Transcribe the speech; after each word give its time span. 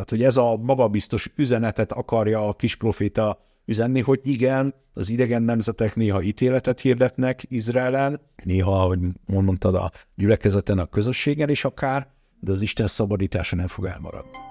Tehát, 0.00 0.14
hogy 0.14 0.28
ez 0.28 0.36
a 0.36 0.56
magabiztos 0.56 1.30
üzenetet 1.36 1.92
akarja 1.92 2.48
a 2.48 2.52
kis 2.52 2.76
proféta 2.76 3.38
üzenni, 3.64 4.00
hogy 4.00 4.20
igen, 4.22 4.74
az 4.94 5.08
idegen 5.08 5.42
nemzetek 5.42 5.96
néha 5.96 6.22
ítéletet 6.22 6.80
hirdetnek 6.80 7.42
Izraelen, 7.48 8.20
néha, 8.44 8.80
ahogy 8.80 8.98
mondtad, 9.26 9.74
a 9.74 9.90
gyülekezeten, 10.14 10.78
a 10.78 10.86
közösségen 10.86 11.48
is 11.48 11.64
akár, 11.64 12.08
de 12.40 12.52
az 12.52 12.60
Isten 12.60 12.86
szabadítása 12.86 13.56
nem 13.56 13.66
fog 13.66 13.84
elmaradni. 13.84 14.49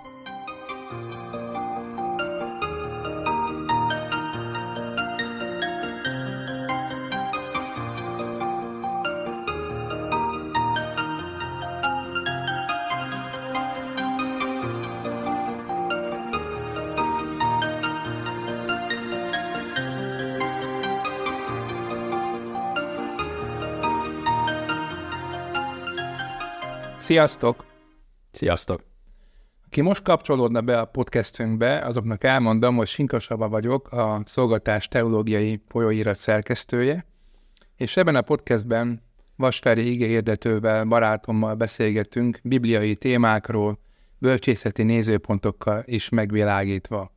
Sziasztok! 27.09 27.65
Sziasztok! 28.31 28.83
Aki 29.65 29.81
most 29.81 30.01
kapcsolódna 30.01 30.61
be 30.61 30.79
a 30.79 30.85
podcastünkbe, 30.85 31.79
azoknak 31.79 32.23
elmondom, 32.23 32.75
hogy 32.75 32.87
Sinkasaba 32.87 33.49
vagyok, 33.49 33.91
a 33.91 34.21
Szolgatás 34.25 34.87
Teológiai 34.87 35.61
Folyóirat 35.67 36.15
szerkesztője, 36.15 37.05
és 37.75 37.97
ebben 37.97 38.15
a 38.15 38.21
podcastben 38.21 39.01
Vasferi 39.35 39.91
igéhirdetővel, 39.91 40.85
barátommal 40.85 41.55
beszélgetünk 41.55 42.39
bibliai 42.43 42.95
témákról, 42.95 43.79
bölcsészeti 44.17 44.83
nézőpontokkal 44.83 45.83
is 45.85 46.09
megvilágítva. 46.09 47.11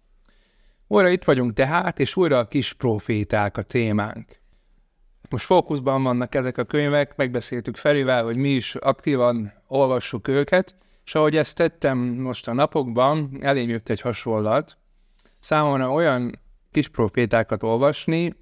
Újra 0.86 1.08
itt 1.08 1.24
vagyunk 1.24 1.52
tehát, 1.52 2.00
és 2.00 2.16
újra 2.16 2.38
a 2.38 2.48
kis 2.48 2.72
proféták 2.72 3.56
a 3.56 3.62
témánk. 3.62 4.41
Most 5.32 5.44
fókuszban 5.44 6.02
vannak 6.02 6.34
ezek 6.34 6.58
a 6.58 6.64
könyvek, 6.64 7.16
megbeszéltük 7.16 7.76
Ferivel, 7.76 8.24
hogy 8.24 8.36
mi 8.36 8.48
is 8.48 8.74
aktívan 8.74 9.52
olvassuk 9.66 10.28
őket, 10.28 10.76
és 11.04 11.14
ahogy 11.14 11.36
ezt 11.36 11.56
tettem 11.56 11.98
most 11.98 12.48
a 12.48 12.52
napokban, 12.52 13.38
elém 13.40 13.68
jött 13.68 13.88
egy 13.88 14.00
hasonlat. 14.00 14.76
Számomra 15.38 15.90
olyan 15.90 16.40
kis 16.70 16.88
profétákat 16.88 17.62
olvasni, 17.62 18.34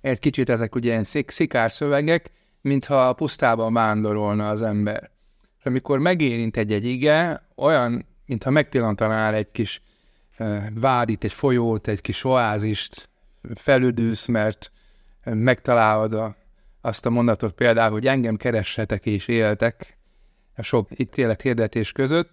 egy 0.00 0.18
kicsit 0.18 0.48
ezek 0.48 0.74
ugye 0.74 0.90
ilyen 0.90 1.04
szik, 1.04 1.30
szikár 1.30 1.72
szövegek, 1.72 2.30
mintha 2.60 3.08
a 3.08 3.12
pusztában 3.12 3.72
vándorolna 3.72 4.48
az 4.48 4.62
ember. 4.62 5.10
És 5.58 5.64
amikor 5.64 5.98
megérint 5.98 6.56
egy-egy 6.56 6.84
ige, 6.84 7.42
olyan, 7.56 8.06
mintha 8.26 8.50
megpillantanál 8.50 9.34
egy 9.34 9.50
kis 9.50 9.82
vádit, 10.74 11.24
egy 11.24 11.32
folyót, 11.32 11.88
egy 11.88 12.00
kis 12.00 12.24
oázist, 12.24 13.08
felüdülsz, 13.54 14.26
mert 14.26 14.72
megtalálod 15.34 16.14
a, 16.14 16.36
azt 16.80 17.06
a 17.06 17.10
mondatot 17.10 17.52
például, 17.52 17.90
hogy 17.90 18.06
engem 18.06 18.36
keressetek 18.36 19.06
és 19.06 19.28
éltek 19.28 19.98
a 20.56 20.62
sok 20.62 20.88
ítélet 20.96 21.42
hirdetés 21.42 21.92
között, 21.92 22.30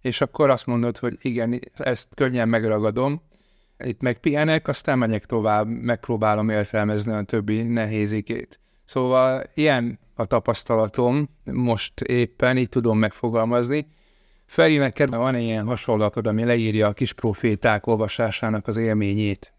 és 0.00 0.20
akkor 0.20 0.50
azt 0.50 0.66
mondod, 0.66 0.96
hogy 0.96 1.16
igen, 1.20 1.60
ezt 1.74 2.14
könnyen 2.14 2.48
megragadom, 2.48 3.22
itt 3.78 4.00
megpihenek, 4.00 4.68
aztán 4.68 4.98
megyek 4.98 5.24
tovább, 5.24 5.68
megpróbálom 5.68 6.48
értelmezni 6.48 7.12
a 7.12 7.22
többi 7.22 7.62
nehézikét. 7.62 8.60
Szóval 8.84 9.44
ilyen 9.54 9.98
a 10.14 10.24
tapasztalatom, 10.24 11.28
most 11.44 12.00
éppen 12.00 12.56
így 12.56 12.68
tudom 12.68 12.98
megfogalmazni. 12.98 13.86
Feri, 14.44 14.90
kedve 14.92 15.16
van 15.16 15.36
ilyen 15.36 15.66
hasonlatod, 15.66 16.26
ami 16.26 16.44
leírja 16.44 16.86
a 16.86 16.92
kis 16.92 17.12
proféták 17.12 17.86
olvasásának 17.86 18.66
az 18.66 18.76
élményét. 18.76 19.53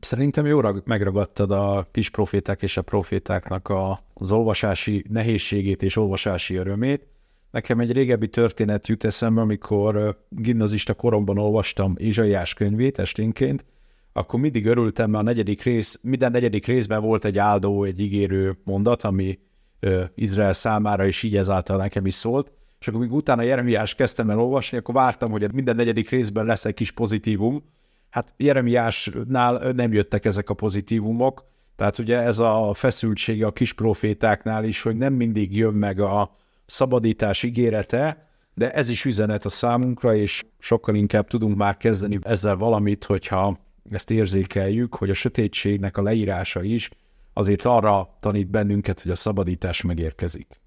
Szerintem 0.00 0.46
jól 0.46 0.82
megragadtad 0.84 1.50
a 1.50 1.88
kis 1.90 2.10
proféták 2.10 2.62
és 2.62 2.76
a 2.76 2.82
profétáknak 2.82 3.68
a, 3.68 4.00
az 4.14 4.32
olvasási 4.32 5.04
nehézségét 5.10 5.82
és 5.82 5.96
olvasási 5.96 6.54
örömét. 6.54 7.06
Nekem 7.50 7.80
egy 7.80 7.92
régebbi 7.92 8.28
történet 8.28 8.88
jut 8.88 9.04
eszembe, 9.04 9.40
amikor 9.40 10.18
gimnazista 10.28 10.94
koromban 10.94 11.38
olvastam 11.38 11.94
Izsaiás 11.96 12.54
könyvét 12.54 12.98
esténként, 12.98 13.64
akkor 14.12 14.40
mindig 14.40 14.66
örültem, 14.66 15.10
mert 15.10 15.22
a 15.22 15.26
negyedik 15.26 15.62
rész, 15.62 16.00
minden 16.02 16.30
negyedik 16.30 16.66
részben 16.66 17.02
volt 17.02 17.24
egy 17.24 17.38
áldó, 17.38 17.84
egy 17.84 18.00
ígérő 18.00 18.58
mondat, 18.64 19.02
ami 19.02 19.38
ö, 19.80 20.04
Izrael 20.14 20.52
számára, 20.52 21.06
és 21.06 21.22
így 21.22 21.36
ezáltal 21.36 21.76
nekem 21.76 22.06
is 22.06 22.14
szólt. 22.14 22.52
És 22.80 22.88
akkor 22.88 23.00
még 23.00 23.12
utána 23.12 23.42
Jeremiás 23.42 23.94
kezdtem 23.94 24.30
el 24.30 24.40
olvasni, 24.40 24.78
akkor 24.78 24.94
vártam, 24.94 25.30
hogy 25.30 25.52
minden 25.52 25.76
negyedik 25.76 26.10
részben 26.10 26.44
lesz 26.44 26.64
egy 26.64 26.74
kis 26.74 26.90
pozitívum, 26.90 27.62
Hát 28.10 28.34
Jeremiásnál 28.36 29.72
nem 29.72 29.92
jöttek 29.92 30.24
ezek 30.24 30.50
a 30.50 30.54
pozitívumok, 30.54 31.46
tehát 31.76 31.98
ugye 31.98 32.18
ez 32.18 32.38
a 32.38 32.70
feszültsége 32.74 33.46
a 33.46 33.52
kis 33.52 33.72
profétáknál 33.72 34.64
is, 34.64 34.82
hogy 34.82 34.96
nem 34.96 35.12
mindig 35.12 35.56
jön 35.56 35.74
meg 35.74 36.00
a 36.00 36.34
szabadítás 36.66 37.42
ígérete, 37.42 38.28
de 38.54 38.72
ez 38.72 38.88
is 38.88 39.04
üzenet 39.04 39.44
a 39.44 39.48
számunkra, 39.48 40.14
és 40.14 40.46
sokkal 40.58 40.94
inkább 40.94 41.26
tudunk 41.26 41.56
már 41.56 41.76
kezdeni 41.76 42.18
ezzel 42.22 42.56
valamit, 42.56 43.04
hogyha 43.04 43.58
ezt 43.90 44.10
érzékeljük, 44.10 44.94
hogy 44.94 45.10
a 45.10 45.14
sötétségnek 45.14 45.96
a 45.96 46.02
leírása 46.02 46.62
is 46.62 46.90
azért 47.32 47.62
arra 47.62 48.16
tanít 48.20 48.50
bennünket, 48.50 49.00
hogy 49.00 49.10
a 49.10 49.16
szabadítás 49.16 49.82
megérkezik. 49.82 50.60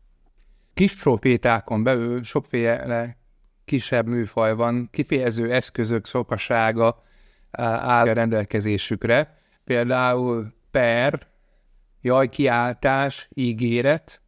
Kis 0.74 0.96
profétákon 0.96 1.84
belül 1.84 2.24
sokféle 2.24 3.18
kisebb 3.66 4.08
műfaj 4.08 4.56
van, 4.56 4.88
kifejező 4.92 5.52
eszközök 5.52 6.06
szokasága, 6.06 7.04
áll 7.52 8.08
a 8.08 8.14
rendelkezésükre, 8.14 9.38
például 9.64 10.54
per, 10.72 11.28
jajkiáltás, 12.02 13.28
ígéret, 13.34 14.22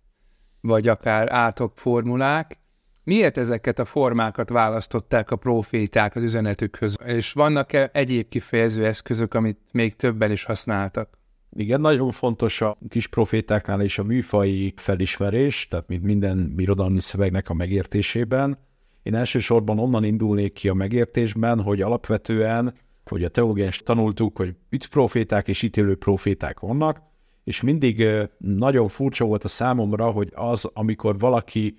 vagy 0.61 0.87
akár 0.87 1.31
átok 1.31 1.71
formulák. 1.75 2.57
Miért 3.03 3.37
ezeket 3.37 3.79
a 3.79 3.85
formákat 3.85 4.49
választották 4.49 5.31
a 5.31 5.35
proféták 5.35 6.15
az 6.15 6.21
üzenetükhöz? 6.21 6.95
És 7.05 7.31
vannak-e 7.31 7.89
egyéb 7.93 8.29
kifejező 8.29 8.85
eszközök, 8.85 9.33
amit 9.33 9.59
még 9.71 9.95
többen 9.95 10.31
is 10.31 10.43
használtak? 10.43 11.17
Igen, 11.55 11.81
nagyon 11.81 12.11
fontos 12.11 12.61
a 12.61 12.77
kis 12.89 13.07
profétáknál 13.07 13.81
is 13.81 13.97
a 13.97 14.03
műfai 14.03 14.73
felismerés, 14.75 15.67
tehát 15.67 15.87
mint 15.87 16.03
minden 16.03 16.53
irodalmi 16.57 16.99
szövegnek 16.99 17.49
a 17.49 17.53
megértésében. 17.53 18.57
Én 19.03 19.15
elsősorban 19.15 19.79
onnan 19.79 20.03
indulnék 20.03 20.53
ki 20.53 20.69
a 20.69 20.73
megértésben, 20.73 21.61
hogy 21.61 21.81
alapvetően 21.81 22.73
hogy 23.05 23.23
a 23.23 23.29
teológiás 23.29 23.77
tanultuk, 23.77 24.37
hogy 24.37 24.55
proféták 24.89 25.47
és 25.47 25.61
ítélő 25.61 25.95
proféták 25.95 26.59
vannak, 26.59 27.01
és 27.43 27.61
mindig 27.61 28.07
nagyon 28.37 28.87
furcsa 28.87 29.25
volt 29.25 29.43
a 29.43 29.47
számomra, 29.47 30.11
hogy 30.11 30.31
az, 30.35 30.69
amikor 30.73 31.19
valaki 31.19 31.77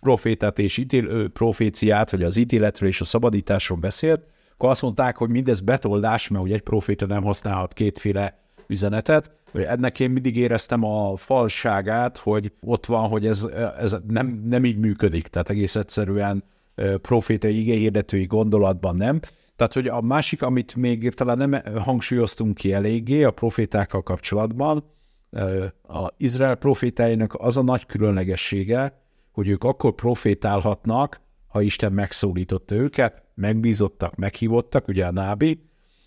profétát 0.00 0.58
és 0.58 0.76
ítélő 0.76 1.28
proféciát, 1.28 2.10
hogy 2.10 2.22
az 2.22 2.36
ítéletről 2.36 2.88
és 2.88 3.00
a 3.00 3.04
szabadításról 3.04 3.78
beszélt, 3.78 4.26
akkor 4.52 4.70
azt 4.70 4.82
mondták, 4.82 5.16
hogy 5.16 5.30
mindez 5.30 5.60
betoldás, 5.60 6.28
mert 6.28 6.42
hogy 6.42 6.52
egy 6.52 6.62
proféta 6.62 7.06
nem 7.06 7.22
használhat 7.22 7.72
kétféle 7.72 8.38
üzenetet. 8.66 9.30
Ennek 9.52 10.00
én 10.00 10.10
mindig 10.10 10.36
éreztem 10.36 10.84
a 10.84 11.16
falságát, 11.16 12.18
hogy 12.18 12.52
ott 12.60 12.86
van, 12.86 13.08
hogy 13.08 13.26
ez, 13.26 13.48
ez 13.78 13.96
nem, 14.08 14.42
nem 14.44 14.64
így 14.64 14.78
működik, 14.78 15.26
tehát 15.26 15.50
egész 15.50 15.76
egyszerűen 15.76 16.44
profétai 17.02 17.60
igényhirdetői 17.60 18.26
gondolatban 18.26 18.96
nem. 18.96 19.20
Tehát, 19.58 19.72
hogy 19.72 19.86
a 19.86 20.00
másik, 20.00 20.42
amit 20.42 20.74
még 20.74 21.14
talán 21.14 21.38
nem 21.38 21.62
hangsúlyoztunk 21.76 22.54
ki 22.54 22.72
eléggé 22.72 23.24
a 23.24 23.30
profétákkal 23.30 24.02
kapcsolatban, 24.02 24.84
a 25.82 26.08
Izrael 26.16 26.54
profétáinak 26.54 27.34
az 27.34 27.56
a 27.56 27.62
nagy 27.62 27.86
különlegessége, 27.86 29.02
hogy 29.32 29.48
ők 29.48 29.64
akkor 29.64 29.94
profétálhatnak, 29.94 31.20
ha 31.46 31.60
Isten 31.60 31.92
megszólította 31.92 32.74
őket, 32.74 33.22
megbízottak, 33.34 34.16
meghívottak, 34.16 34.88
ugye 34.88 35.06
a 35.06 35.12
nábi, 35.12 35.62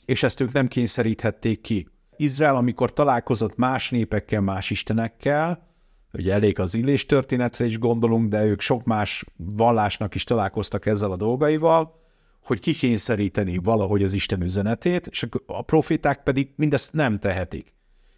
és 0.05 0.23
ezt 0.23 0.41
ők 0.41 0.51
nem 0.51 0.67
kényszeríthették 0.67 1.61
ki. 1.61 1.87
Izrael, 2.15 2.55
amikor 2.55 2.93
találkozott 2.93 3.55
más 3.55 3.89
népekkel, 3.89 4.41
más 4.41 4.69
istenekkel, 4.69 5.67
ugye 6.13 6.33
elég 6.33 6.59
az 6.59 6.73
illés 6.73 7.05
történetre 7.05 7.65
is 7.65 7.79
gondolunk, 7.79 8.29
de 8.29 8.45
ők 8.45 8.61
sok 8.61 8.83
más 8.83 9.25
vallásnak 9.35 10.15
is 10.15 10.23
találkoztak 10.23 10.85
ezzel 10.85 11.11
a 11.11 11.15
dolgaival, 11.15 12.00
hogy 12.43 12.59
kikényszeríteni 12.59 13.57
valahogy 13.57 14.03
az 14.03 14.13
Isten 14.13 14.41
üzenetét, 14.41 15.07
és 15.07 15.27
a 15.45 15.61
proféták 15.61 16.23
pedig 16.23 16.49
mindezt 16.55 16.93
nem 16.93 17.19
tehetik. 17.19 17.73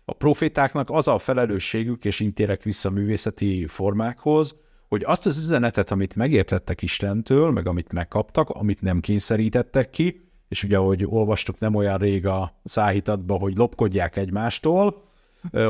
A 0.05 0.13
profétáknak 0.13 0.89
az 0.89 1.07
a 1.07 1.17
felelősségük, 1.17 2.05
és 2.05 2.19
intérek 2.19 2.63
vissza 2.63 2.89
a 2.89 2.91
művészeti 2.91 3.67
formákhoz, 3.67 4.55
hogy 4.89 5.03
azt 5.05 5.25
az 5.25 5.37
üzenetet, 5.37 5.91
amit 5.91 6.15
megértettek 6.15 6.81
Istentől, 6.81 7.51
meg 7.51 7.67
amit 7.67 7.93
megkaptak, 7.93 8.49
amit 8.49 8.81
nem 8.81 8.99
kényszerítettek 8.99 9.89
ki, 9.89 10.31
és 10.47 10.63
ugye, 10.63 10.77
ahogy 10.77 11.05
olvastuk 11.05 11.59
nem 11.59 11.75
olyan 11.75 11.97
rég 11.97 12.25
a 12.25 12.59
száhítatban, 12.63 13.39
hogy 13.39 13.57
lopkodják 13.57 14.15
egymástól, 14.15 15.03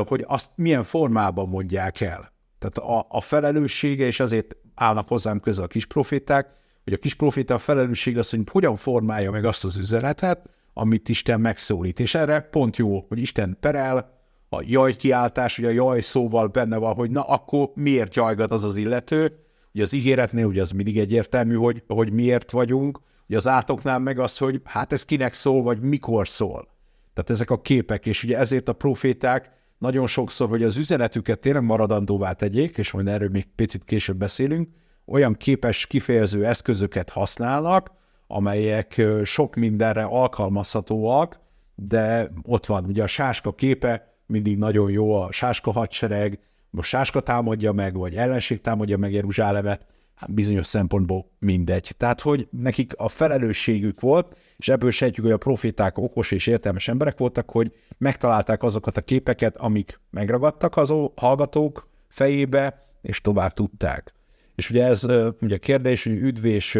hogy 0.06 0.24
azt 0.26 0.50
milyen 0.54 0.82
formában 0.82 1.48
mondják 1.48 2.00
el. 2.00 2.32
Tehát 2.58 2.78
a, 2.78 3.06
a 3.08 3.20
felelőssége, 3.20 4.06
és 4.06 4.20
azért 4.20 4.56
állnak 4.74 5.08
hozzám 5.08 5.40
közel 5.40 5.64
a 5.64 5.66
kis 5.66 5.86
proféták, 5.86 6.48
hogy 6.84 6.92
a 6.92 6.96
kis 6.96 7.14
proféta 7.14 7.54
a 7.54 7.58
felelősség 7.58 8.18
az, 8.18 8.30
hogy 8.30 8.40
hogyan 8.50 8.76
formálja 8.76 9.30
meg 9.30 9.44
azt 9.44 9.64
az 9.64 9.76
üzenetet, 9.76 10.48
amit 10.72 11.08
Isten 11.08 11.40
megszólít. 11.40 12.00
És 12.00 12.14
erre 12.14 12.40
pont 12.40 12.76
jó, 12.76 13.04
hogy 13.08 13.20
Isten 13.20 13.56
perel, 13.60 14.12
a 14.48 14.62
jaj 14.66 14.94
kiáltás, 14.96 15.56
hogy 15.56 15.64
a 15.64 15.70
jaj 15.70 16.00
szóval 16.00 16.46
benne 16.46 16.76
van, 16.76 16.94
hogy 16.94 17.10
na 17.10 17.22
akkor 17.22 17.70
miért 17.74 18.14
jajgat 18.14 18.50
az 18.50 18.64
az 18.64 18.76
illető, 18.76 19.38
ugye 19.74 19.82
az 19.82 19.92
ígéretnél 19.92 20.46
ugye 20.46 20.62
az 20.62 20.70
mindig 20.70 20.98
egyértelmű, 20.98 21.54
hogy, 21.54 21.82
hogy 21.86 22.12
miért 22.12 22.50
vagyunk, 22.50 23.00
ugye 23.28 23.36
az 23.36 23.46
átoknál 23.46 23.98
meg 23.98 24.18
az, 24.18 24.38
hogy 24.38 24.60
hát 24.64 24.92
ez 24.92 25.04
kinek 25.04 25.32
szól, 25.32 25.62
vagy 25.62 25.80
mikor 25.80 26.28
szól. 26.28 26.68
Tehát 27.14 27.30
ezek 27.30 27.50
a 27.50 27.60
képek, 27.60 28.06
és 28.06 28.24
ugye 28.24 28.38
ezért 28.38 28.68
a 28.68 28.72
proféták 28.72 29.50
nagyon 29.78 30.06
sokszor, 30.06 30.48
hogy 30.48 30.62
az 30.62 30.76
üzenetüket 30.76 31.38
tényleg 31.38 31.62
maradandóvá 31.62 32.32
tegyék, 32.32 32.78
és 32.78 32.90
majd 32.90 33.06
erről 33.06 33.28
még 33.28 33.46
picit 33.54 33.84
később 33.84 34.16
beszélünk, 34.16 34.68
olyan 35.06 35.32
képes 35.32 35.86
kifejező 35.86 36.46
eszközöket 36.46 37.10
használnak, 37.10 37.90
amelyek 38.26 39.02
sok 39.24 39.54
mindenre 39.54 40.02
alkalmazhatóak, 40.02 41.40
de 41.74 42.30
ott 42.42 42.66
van 42.66 42.84
ugye 42.84 43.02
a 43.02 43.06
sáska 43.06 43.52
képe, 43.52 44.14
mindig 44.26 44.58
nagyon 44.58 44.90
jó 44.90 45.14
a 45.22 45.32
sáska 45.32 45.72
hadsereg, 45.72 46.38
most 46.70 46.88
sáska 46.88 47.20
támadja 47.20 47.72
meg, 47.72 47.96
vagy 47.96 48.14
ellenség 48.14 48.60
támadja 48.60 48.96
meg 48.96 49.12
Jeruzsálemet, 49.12 49.86
hát 50.14 50.32
bizonyos 50.32 50.66
szempontból 50.66 51.30
mindegy. 51.38 51.94
Tehát, 51.96 52.20
hogy 52.20 52.48
nekik 52.50 52.92
a 52.96 53.08
felelősségük 53.08 54.00
volt, 54.00 54.36
és 54.56 54.68
ebből 54.68 54.90
sejtjük, 54.90 55.24
hogy 55.24 55.34
a 55.34 55.38
proféták 55.38 55.98
okos 55.98 56.30
és 56.30 56.46
értelmes 56.46 56.88
emberek 56.88 57.18
voltak, 57.18 57.50
hogy 57.50 57.72
megtalálták 57.98 58.62
azokat 58.62 58.96
a 58.96 59.00
képeket, 59.00 59.56
amik 59.56 60.00
megragadtak 60.10 60.76
az 60.76 60.94
hallgatók 61.16 61.88
fejébe, 62.08 62.78
és 63.02 63.20
tovább 63.20 63.52
tudták. 63.52 64.14
És 64.54 64.70
ugye 64.70 64.84
ez 64.84 65.06
ugye 65.40 65.56
kérdés, 65.56 66.04
hogy 66.04 66.12
üdv 66.12 66.44
és 66.44 66.78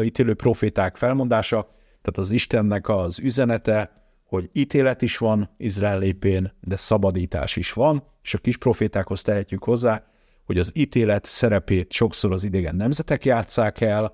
ítélő 0.00 0.34
proféták 0.34 0.96
felmondása, 0.96 1.62
tehát 2.02 2.18
az 2.18 2.30
Istennek 2.30 2.88
az 2.88 3.18
üzenete, 3.18 4.00
hogy 4.24 4.50
ítélet 4.52 5.02
is 5.02 5.18
van 5.18 5.54
Izrael 5.56 5.98
lépén, 5.98 6.52
de 6.60 6.76
szabadítás 6.76 7.56
is 7.56 7.72
van, 7.72 8.02
és 8.22 8.34
a 8.34 8.38
kis 8.38 8.56
profétákhoz 8.56 9.22
tehetjük 9.22 9.64
hozzá, 9.64 10.04
hogy 10.44 10.58
az 10.58 10.70
ítélet 10.74 11.24
szerepét 11.24 11.92
sokszor 11.92 12.32
az 12.32 12.44
idegen 12.44 12.76
nemzetek 12.76 13.24
játszák 13.24 13.80
el, 13.80 14.04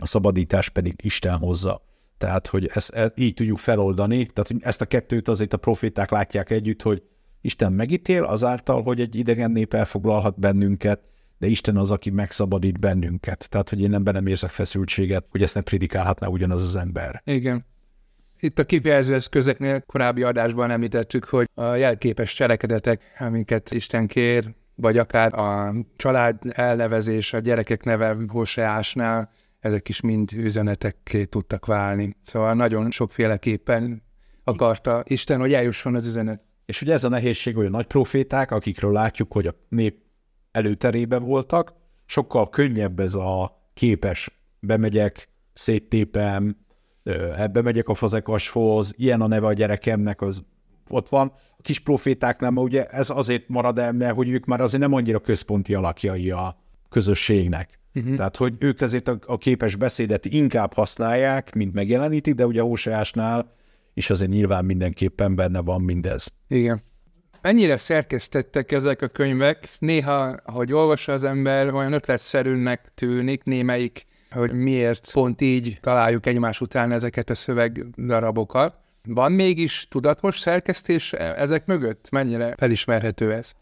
a 0.00 0.06
szabadítás 0.06 0.68
pedig 0.68 0.94
Isten 1.02 1.36
hozza. 1.38 1.82
Tehát, 2.18 2.46
hogy 2.46 2.70
ezt, 2.74 2.90
ezt 2.90 3.12
így 3.14 3.34
tudjuk 3.34 3.58
feloldani, 3.58 4.26
tehát 4.26 4.64
ezt 4.64 4.80
a 4.80 4.86
kettőt 4.86 5.28
azért 5.28 5.52
a 5.52 5.56
proféták 5.56 6.10
látják 6.10 6.50
együtt, 6.50 6.82
hogy 6.82 7.02
Isten 7.40 7.72
megítél 7.72 8.24
azáltal, 8.24 8.82
hogy 8.82 9.00
egy 9.00 9.14
idegen 9.14 9.50
nép 9.50 9.74
elfoglalhat 9.74 10.38
bennünket, 10.38 11.00
de 11.38 11.46
Isten 11.46 11.76
az, 11.76 11.90
aki 11.90 12.10
megszabadít 12.10 12.80
bennünket. 12.80 13.48
Tehát, 13.48 13.68
hogy 13.68 13.80
én 13.80 13.90
nem 13.90 14.02
nem 14.02 14.26
érzek 14.26 14.50
feszültséget, 14.50 15.24
hogy 15.30 15.42
ezt 15.42 15.54
ne 15.54 15.60
predikálhatná 15.60 16.26
ugyanaz 16.26 16.62
az 16.62 16.76
ember. 16.76 17.22
Igen. 17.24 17.66
Itt 18.40 18.58
a 18.58 18.64
kifejező 18.64 19.14
eszközeknél 19.14 19.80
korábbi 19.80 20.22
adásban 20.22 20.70
említettük, 20.70 21.24
hogy 21.24 21.48
a 21.54 21.74
jelképes 21.74 22.34
cselekedetek, 22.34 23.02
amiket 23.18 23.70
Isten 23.70 24.06
kér, 24.06 24.54
vagy 24.74 24.98
akár 24.98 25.38
a 25.38 25.74
család 25.96 26.36
elnevezés, 26.48 27.32
a 27.32 27.38
gyerekek 27.38 27.84
neve 27.84 28.16
Hoseásnál, 28.28 29.30
ezek 29.60 29.88
is 29.88 30.00
mind 30.00 30.32
üzenetekké 30.32 31.24
tudtak 31.24 31.66
válni. 31.66 32.16
Szóval 32.22 32.54
nagyon 32.54 32.90
sokféleképpen 32.90 34.02
akarta 34.44 35.02
Isten, 35.06 35.40
hogy 35.40 35.52
eljusson 35.52 35.94
az 35.94 36.06
üzenet. 36.06 36.42
És 36.66 36.82
ugye 36.82 36.92
ez 36.92 37.04
a 37.04 37.08
nehézség, 37.08 37.54
hogy 37.54 37.66
a 37.66 37.70
nagy 37.70 37.86
proféták, 37.86 38.50
akikről 38.50 38.92
látjuk, 38.92 39.32
hogy 39.32 39.46
a 39.46 39.54
nép 39.68 40.07
előterébe 40.58 41.18
voltak, 41.18 41.74
sokkal 42.06 42.48
könnyebb 42.48 43.00
ez 43.00 43.14
a 43.14 43.60
képes, 43.74 44.40
bemegyek, 44.60 45.28
széttépem, 45.52 46.56
ebbe 47.36 47.62
megyek 47.62 47.88
a 47.88 47.94
fazekashoz, 47.94 48.94
ilyen 48.96 49.20
a 49.20 49.26
neve 49.26 49.46
a 49.46 49.52
gyerekemnek, 49.52 50.20
az 50.20 50.42
ott 50.88 51.08
van. 51.08 51.32
A 51.56 51.62
kis 51.62 51.78
profétáknál, 51.80 52.50
mert 52.50 52.66
ugye 52.66 52.86
ez 52.86 53.10
azért 53.10 53.48
marad 53.48 53.78
el, 53.78 53.92
mert 53.92 54.14
hogy 54.14 54.28
ők 54.28 54.44
már 54.44 54.60
azért 54.60 54.82
nem 54.82 54.92
annyira 54.92 55.18
központi 55.18 55.74
alakjai 55.74 56.30
a 56.30 56.56
közösségnek. 56.88 57.78
Uh-huh. 57.94 58.16
Tehát, 58.16 58.36
hogy 58.36 58.54
ők 58.58 58.80
ezért 58.80 59.08
a, 59.08 59.18
a 59.26 59.38
képes 59.38 59.76
beszédet 59.76 60.24
inkább 60.24 60.72
használják, 60.72 61.54
mint 61.54 61.74
megjelenítik, 61.74 62.34
de 62.34 62.46
ugye 62.46 62.60
a 62.60 62.64
Hóseásnál 62.64 63.52
is 63.94 64.10
azért 64.10 64.30
nyilván 64.30 64.64
mindenképpen 64.64 65.34
benne 65.34 65.60
van 65.60 65.80
mindez. 65.80 66.32
Igen. 66.48 66.82
Mennyire 67.42 67.76
szerkesztettek 67.76 68.72
ezek 68.72 69.02
a 69.02 69.08
könyvek? 69.08 69.68
Néha, 69.78 70.36
ahogy 70.44 70.72
olvassa 70.72 71.12
az 71.12 71.24
ember, 71.24 71.74
olyan 71.74 71.92
ötletszerűnek 71.92 72.90
tűnik 72.94 73.42
némelyik, 73.44 74.06
hogy 74.30 74.52
miért 74.52 75.12
pont 75.12 75.40
így 75.40 75.78
találjuk 75.80 76.26
egymás 76.26 76.60
után 76.60 76.92
ezeket 76.92 77.30
a 77.30 77.34
szövegdarabokat. 77.34 78.74
Van 79.04 79.32
mégis 79.32 79.86
tudatos 79.90 80.38
szerkesztés 80.38 81.12
ezek 81.12 81.66
mögött? 81.66 82.10
Mennyire 82.10 82.54
felismerhető 82.56 83.32
ez? 83.32 83.52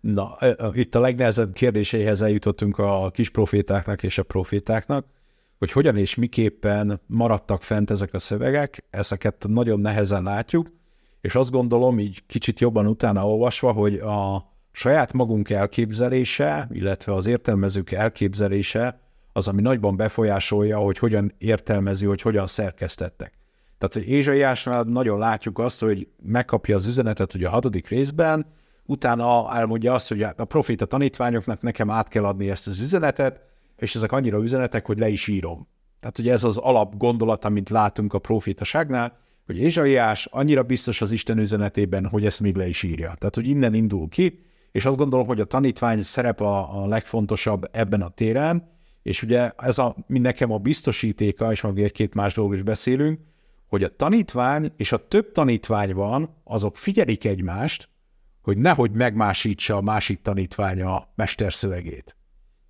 Na, 0.00 0.38
itt 0.72 0.94
a 0.94 1.00
legnehezebb 1.00 1.52
kérdéséhez 1.52 2.22
eljutottunk 2.22 2.78
a 2.78 3.10
kis 3.10 3.30
profétáknak 3.30 4.02
és 4.02 4.18
a 4.18 4.22
profétáknak, 4.22 5.06
hogy 5.58 5.72
hogyan 5.72 5.96
és 5.96 6.14
miképpen 6.14 7.00
maradtak 7.06 7.62
fent 7.62 7.90
ezek 7.90 8.14
a 8.14 8.18
szövegek, 8.18 8.84
ezeket 8.90 9.44
nagyon 9.48 9.80
nehezen 9.80 10.22
látjuk, 10.22 10.68
és 11.24 11.34
azt 11.34 11.50
gondolom, 11.50 11.98
így 11.98 12.26
kicsit 12.26 12.60
jobban 12.60 12.86
utána 12.86 13.28
olvasva, 13.28 13.72
hogy 13.72 13.94
a 13.94 14.50
saját 14.72 15.12
magunk 15.12 15.50
elképzelése, 15.50 16.68
illetve 16.72 17.12
az 17.12 17.26
értelmezők 17.26 17.90
elképzelése 17.90 19.00
az, 19.32 19.48
ami 19.48 19.62
nagyban 19.62 19.96
befolyásolja, 19.96 20.78
hogy 20.78 20.98
hogyan 20.98 21.34
értelmezi, 21.38 22.06
hogy 22.06 22.22
hogyan 22.22 22.46
szerkesztettek. 22.46 23.32
Tehát, 23.78 23.94
hogy 23.94 24.08
Ézsaiásnál 24.08 24.82
nagyon 24.82 25.18
látjuk 25.18 25.58
azt, 25.58 25.80
hogy 25.80 26.08
megkapja 26.22 26.76
az 26.76 26.86
üzenetet 26.86 27.32
hogy 27.32 27.44
a 27.44 27.50
hatodik 27.50 27.88
részben, 27.88 28.46
utána 28.86 29.56
elmondja 29.56 29.94
azt, 29.94 30.08
hogy 30.08 30.22
hát 30.22 30.40
a 30.40 30.44
profita 30.44 30.84
tanítványoknak 30.84 31.62
nekem 31.62 31.90
át 31.90 32.08
kell 32.08 32.24
adni 32.24 32.50
ezt 32.50 32.66
az 32.66 32.80
üzenetet, 32.80 33.40
és 33.76 33.94
ezek 33.94 34.12
annyira 34.12 34.42
üzenetek, 34.42 34.86
hogy 34.86 34.98
le 34.98 35.08
is 35.08 35.26
írom. 35.26 35.68
Tehát 36.00 36.18
ugye 36.18 36.32
ez 36.32 36.44
az 36.44 36.56
alap 36.56 36.96
gondolat, 36.96 37.44
amit 37.44 37.70
látunk 37.70 38.12
a 38.12 38.18
profétaságnál, 38.18 39.22
hogy 39.46 39.58
Ézsaiás 39.58 40.26
annyira 40.26 40.62
biztos 40.62 41.00
az 41.00 41.10
Isten 41.10 41.38
üzenetében, 41.38 42.06
hogy 42.06 42.26
ezt 42.26 42.40
még 42.40 42.56
le 42.56 42.68
is 42.68 42.82
írja. 42.82 43.14
Tehát, 43.14 43.34
hogy 43.34 43.48
innen 43.48 43.74
indul 43.74 44.08
ki, 44.08 44.44
és 44.72 44.84
azt 44.84 44.96
gondolom, 44.96 45.26
hogy 45.26 45.40
a 45.40 45.44
tanítvány 45.44 46.02
szerep 46.02 46.40
a, 46.40 46.82
a 46.82 46.86
legfontosabb 46.86 47.68
ebben 47.72 48.02
a 48.02 48.08
téren, 48.08 48.72
és 49.02 49.22
ugye 49.22 49.50
ez 49.56 49.78
a, 49.78 49.96
mi 50.06 50.18
nekem 50.18 50.52
a 50.52 50.58
biztosítéka, 50.58 51.50
és 51.52 51.60
majd 51.60 51.78
egy-két 51.78 52.14
más 52.14 52.34
dolgok 52.34 52.54
is 52.54 52.62
beszélünk, 52.62 53.20
hogy 53.68 53.82
a 53.82 53.96
tanítvány 53.96 54.72
és 54.76 54.92
a 54.92 55.08
több 55.08 55.32
tanítvány 55.32 55.94
van, 55.94 56.40
azok 56.44 56.76
figyelik 56.76 57.24
egymást, 57.24 57.88
hogy 58.42 58.58
nehogy 58.58 58.90
megmásítsa 58.90 59.76
a 59.76 59.80
másik 59.80 60.22
tanítvány 60.22 60.82
a 60.82 61.08
mesterszövegét. 61.14 62.16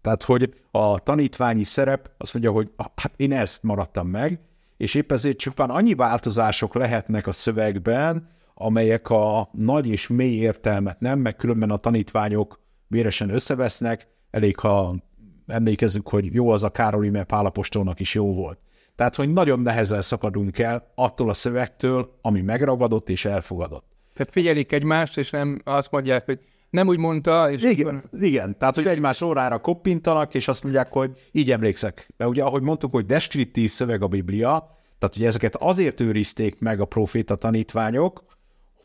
Tehát, 0.01 0.23
hogy 0.23 0.55
a 0.71 0.99
tanítványi 0.99 1.65
szerep 1.65 2.11
azt 2.19 2.33
mondja, 2.33 2.53
hogy 2.53 2.71
ah, 2.77 2.87
hát 2.97 3.13
én 3.17 3.33
ezt 3.33 3.63
maradtam 3.63 4.09
meg, 4.09 4.41
és 4.77 4.95
épp 4.95 5.13
ezért 5.13 5.37
csupán 5.37 5.71
annyi 5.71 5.95
változások 5.95 6.75
lehetnek 6.75 7.27
a 7.27 7.33
szövegben, 7.33 8.29
amelyek 8.55 9.11
a 9.11 9.49
nagy 9.53 9.89
és 9.89 10.07
mély 10.07 10.37
értelmet 10.37 11.01
nem, 11.01 11.19
meg 11.19 11.37
különben 11.37 11.71
a 11.71 11.77
tanítványok 11.77 12.61
véresen 12.89 13.31
összevesznek, 13.31 14.07
elég 14.31 14.59
ha 14.59 14.95
emlékezzük, 15.47 16.09
hogy 16.09 16.35
jó 16.35 16.49
az 16.49 16.63
a 16.63 16.71
Károli, 16.71 17.11
mert 17.11 17.27
Pálapostolnak 17.27 18.01
is 18.01 18.15
jó 18.15 18.35
volt. 18.35 18.59
Tehát, 18.97 19.15
hogy 19.15 19.33
nagyon 19.33 19.61
nehezen 19.61 20.01
szakadunk 20.01 20.59
el 20.59 20.93
attól 20.95 21.29
a 21.29 21.35
szövegtől, 21.35 22.19
ami 22.23 22.41
megragadott 22.41 23.09
és 23.09 23.25
elfogadott. 23.25 23.87
Tehát 24.15 24.33
figyelik 24.33 24.73
egymást, 24.73 25.19
és 25.19 25.31
nem 25.31 25.61
azt 25.65 25.91
mondják, 25.91 26.25
hogy 26.25 26.41
nem 26.75 26.89
úgy 26.89 26.99
mondta, 26.99 27.51
és... 27.51 27.63
Igen, 27.63 28.05
igen, 28.13 28.59
tehát, 28.59 28.75
hogy 28.75 28.87
egymás 28.87 29.21
órára 29.21 29.59
koppintanak, 29.59 30.35
és 30.35 30.49
azt 30.49 30.63
mondják, 30.63 30.93
hogy 30.93 31.11
így 31.33 31.51
emlékszek. 31.51 32.09
Mert 32.17 32.31
ugye, 32.31 32.43
ahogy 32.43 32.63
mondtuk, 32.63 32.91
hogy 32.91 33.07
deskriptív 33.07 33.71
szöveg 33.71 34.03
a 34.03 34.07
Biblia, 34.07 34.79
tehát 34.99 35.17
ugye 35.17 35.27
ezeket 35.27 35.57
azért 35.57 36.01
őrizték 36.01 36.59
meg 36.59 36.81
a 36.81 36.85
proféta 36.85 37.35
tanítványok, 37.35 38.25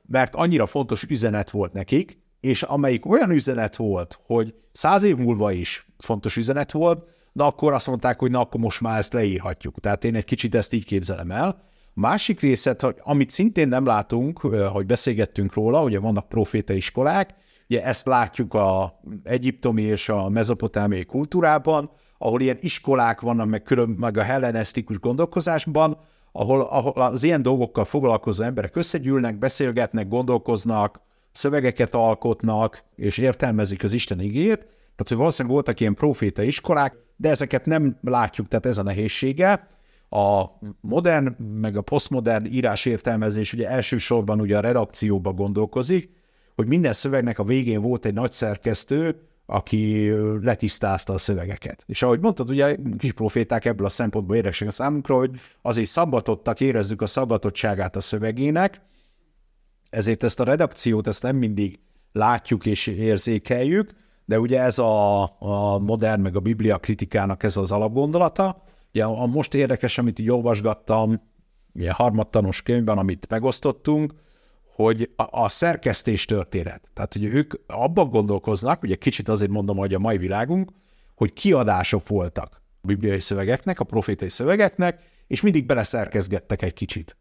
mert 0.05 0.35
annyira 0.35 0.65
fontos 0.65 1.03
üzenet 1.03 1.49
volt 1.49 1.73
nekik, 1.73 2.17
és 2.39 2.63
amelyik 2.63 3.05
olyan 3.05 3.31
üzenet 3.31 3.75
volt, 3.75 4.19
hogy 4.25 4.53
száz 4.71 5.03
év 5.03 5.15
múlva 5.15 5.51
is 5.51 5.87
fontos 5.97 6.37
üzenet 6.37 6.71
volt, 6.71 7.07
na 7.31 7.45
akkor 7.45 7.73
azt 7.73 7.87
mondták, 7.87 8.19
hogy 8.19 8.31
na 8.31 8.39
akkor 8.39 8.59
most 8.59 8.81
már 8.81 8.97
ezt 8.97 9.13
leírhatjuk. 9.13 9.79
Tehát 9.79 10.03
én 10.03 10.15
egy 10.15 10.25
kicsit 10.25 10.55
ezt 10.55 10.73
így 10.73 10.85
képzelem 10.85 11.31
el. 11.31 11.63
Másik 11.93 12.39
részet, 12.39 12.81
hogy 12.81 12.95
amit 13.03 13.29
szintén 13.29 13.67
nem 13.67 13.85
látunk, 13.85 14.39
hogy 14.71 14.85
beszélgettünk 14.85 15.53
róla, 15.53 15.83
ugye 15.83 15.99
vannak 15.99 16.29
proféta 16.29 16.73
iskolák, 16.73 17.37
ugye 17.69 17.83
ezt 17.83 18.05
látjuk 18.05 18.53
a 18.53 18.99
egyiptomi 19.23 19.81
és 19.81 20.09
a 20.09 20.29
mezopotámiai 20.29 21.05
kultúrában, 21.05 21.91
ahol 22.17 22.41
ilyen 22.41 22.57
iskolák 22.59 23.21
vannak, 23.21 23.47
meg, 23.47 23.61
külön, 23.61 23.89
meg 23.89 24.17
a 24.17 24.21
hellenesztikus 24.21 24.99
gondolkozásban, 24.99 25.97
ahol, 26.31 26.61
ahol 26.61 27.01
az 27.01 27.23
ilyen 27.23 27.41
dolgokkal 27.41 27.85
foglalkozó 27.85 28.43
emberek 28.43 28.75
összegyűlnek, 28.75 29.37
beszélgetnek, 29.37 30.07
gondolkoznak, 30.07 31.01
szövegeket 31.31 31.93
alkotnak, 31.93 32.83
és 32.95 33.17
értelmezik 33.17 33.83
az 33.83 33.93
Isten 33.93 34.19
igét, 34.19 34.57
tehát 34.59 35.07
hogy 35.07 35.17
valószínűleg 35.17 35.53
voltak 35.55 35.79
ilyen 35.79 35.93
proféta 35.93 36.41
iskolák, 36.41 36.95
de 37.15 37.29
ezeket 37.29 37.65
nem 37.65 37.97
látjuk, 38.01 38.47
tehát 38.47 38.65
ez 38.65 38.77
a 38.77 38.83
nehézsége. 38.83 39.67
A 40.09 40.45
modern, 40.81 41.35
meg 41.61 41.77
a 41.77 41.81
posztmodern 41.81 42.45
írásértelmezés 42.45 43.53
ugye 43.53 43.69
elsősorban 43.69 44.39
ugye 44.39 44.57
a 44.57 44.61
redakcióba 44.61 45.33
gondolkozik, 45.33 46.18
hogy 46.59 46.67
minden 46.67 46.93
szövegnek 46.93 47.39
a 47.39 47.43
végén 47.43 47.81
volt 47.81 48.05
egy 48.05 48.13
nagy 48.13 48.31
szerkesztő, 48.31 49.21
aki 49.45 50.09
letisztázta 50.41 51.13
a 51.13 51.17
szövegeket. 51.17 51.83
És 51.85 52.01
ahogy 52.01 52.19
mondtad, 52.19 52.49
ugye 52.49 52.75
kis 52.97 53.13
proféták 53.13 53.65
ebből 53.65 53.85
a 53.85 53.89
szempontból 53.89 54.35
érdekesek 54.35 54.67
a 54.67 54.71
számunkra, 54.71 55.15
hogy 55.15 55.31
azért 55.61 55.87
szabbatottak, 55.87 56.59
érezzük 56.59 57.01
a 57.01 57.05
szabbatottságát 57.05 57.95
a 57.95 57.99
szövegének, 58.01 58.81
ezért 59.89 60.23
ezt 60.23 60.39
a 60.39 60.43
redakciót, 60.43 61.07
ezt 61.07 61.23
nem 61.23 61.35
mindig 61.35 61.79
látjuk 62.11 62.65
és 62.65 62.87
érzékeljük, 62.87 63.91
de 64.25 64.39
ugye 64.39 64.61
ez 64.61 64.79
a, 64.79 65.23
a 65.39 65.79
modern, 65.79 66.21
meg 66.21 66.35
a 66.35 66.39
biblia 66.39 66.77
kritikának 66.77 67.43
ez 67.43 67.57
az 67.57 67.71
alapgondolata. 67.71 68.63
Ugye 68.93 69.03
a 69.03 69.25
most 69.25 69.53
érdekes, 69.53 69.97
amit 69.97 70.19
így 70.19 70.29
olvasgattam, 70.29 71.21
ilyen 71.73 71.93
harmadtanos 71.93 72.61
könyvben, 72.61 72.97
amit 72.97 73.27
megosztottunk, 73.29 74.13
hogy 74.83 75.09
a, 75.15 75.41
a 75.43 75.49
szerkesztés 75.49 76.25
történet. 76.25 76.89
Tehát, 76.93 77.13
hogy 77.13 77.23
ők 77.23 77.53
abban 77.67 78.09
gondolkoznak, 78.09 78.83
ugye 78.83 78.95
kicsit 78.95 79.29
azért 79.29 79.51
mondom, 79.51 79.77
hogy 79.77 79.93
a 79.93 79.99
mai 79.99 80.17
világunk, 80.17 80.71
hogy 81.15 81.33
kiadások 81.33 82.07
voltak 82.07 82.61
a 82.81 82.87
bibliai 82.87 83.19
szövegeknek, 83.19 83.79
a 83.79 83.83
profétai 83.83 84.29
szövegeknek, 84.29 85.01
és 85.27 85.41
mindig 85.41 85.65
beleszerkezgettek 85.65 86.61
egy 86.61 86.73
kicsit. 86.73 87.17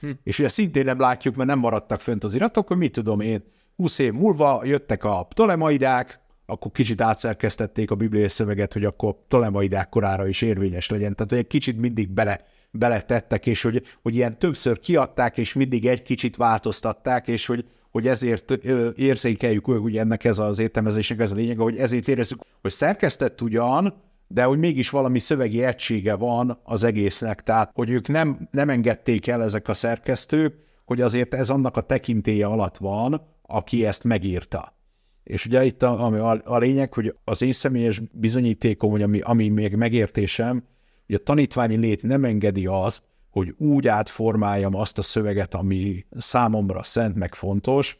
Hm. 0.00 0.10
És 0.22 0.38
ugye 0.38 0.48
szintén 0.48 0.84
nem 0.84 1.00
látjuk, 1.00 1.34
mert 1.34 1.48
nem 1.48 1.58
maradtak 1.58 2.00
fönt 2.00 2.24
az 2.24 2.34
iratok, 2.34 2.68
hogy 2.68 2.76
mit 2.76 2.92
tudom 2.92 3.20
én, 3.20 3.44
20 3.74 3.98
év 3.98 4.12
múlva 4.12 4.64
jöttek 4.64 5.04
a 5.04 5.22
ptolemaidák, 5.22 6.20
akkor 6.46 6.72
kicsit 6.72 7.00
átszerkesztették 7.00 7.90
a 7.90 7.94
bibliai 7.94 8.28
szöveget, 8.28 8.72
hogy 8.72 8.84
akkor 8.84 9.14
ptolemaidák 9.26 9.88
korára 9.88 10.26
is 10.28 10.42
érvényes 10.42 10.88
legyen. 10.88 11.14
Tehát, 11.14 11.30
hogy 11.30 11.40
egy 11.40 11.46
kicsit 11.46 11.78
mindig 11.78 12.10
bele 12.10 12.44
beletettek, 12.70 13.46
és 13.46 13.62
hogy, 13.62 13.82
hogy 14.02 14.14
ilyen 14.14 14.38
többször 14.38 14.78
kiadták, 14.78 15.38
és 15.38 15.52
mindig 15.52 15.86
egy 15.86 16.02
kicsit 16.02 16.36
változtatták, 16.36 17.28
és 17.28 17.46
hogy, 17.46 17.64
hogy 17.90 18.06
ezért 18.08 18.50
érzékeljük, 18.96 19.64
hogy 19.64 19.96
ennek 19.96 20.24
ez 20.24 20.38
az 20.38 20.58
értelmezésnek 20.58 21.20
ez 21.20 21.32
a 21.32 21.34
lényeg, 21.34 21.58
hogy 21.58 21.76
ezért 21.76 22.08
érezzük, 22.08 22.40
hogy 22.62 22.70
szerkesztett 22.70 23.40
ugyan, 23.40 23.94
de 24.28 24.44
hogy 24.44 24.58
mégis 24.58 24.90
valami 24.90 25.18
szövegi 25.18 25.64
egysége 25.64 26.14
van 26.14 26.60
az 26.62 26.84
egésznek, 26.84 27.42
tehát 27.42 27.70
hogy 27.74 27.90
ők 27.90 28.08
nem, 28.08 28.48
nem 28.50 28.68
engedték 28.68 29.26
el 29.26 29.42
ezek 29.42 29.68
a 29.68 29.74
szerkesztők, 29.74 30.54
hogy 30.84 31.00
azért 31.00 31.34
ez 31.34 31.50
annak 31.50 31.76
a 31.76 31.80
tekintélye 31.80 32.46
alatt 32.46 32.76
van, 32.76 33.26
aki 33.42 33.86
ezt 33.86 34.04
megírta. 34.04 34.75
És 35.26 35.46
ugye 35.46 35.64
itt 35.64 35.82
a, 35.82 36.30
a, 36.30 36.38
a 36.44 36.58
lényeg, 36.58 36.94
hogy 36.94 37.16
az 37.24 37.42
én 37.42 37.52
személyes 37.52 38.00
bizonyítékom, 38.12 38.90
vagy 38.90 39.02
ami, 39.02 39.20
ami 39.20 39.48
még 39.48 39.74
megértésem, 39.74 40.64
hogy 41.06 41.14
a 41.14 41.18
tanítványi 41.22 41.76
lét 41.76 42.02
nem 42.02 42.24
engedi 42.24 42.66
azt, 42.66 43.02
hogy 43.30 43.54
úgy 43.58 43.88
átformáljam 43.88 44.74
azt 44.74 44.98
a 44.98 45.02
szöveget, 45.02 45.54
ami 45.54 46.06
számomra 46.16 46.82
szent 46.82 47.14
meg 47.14 47.34
fontos, 47.34 47.98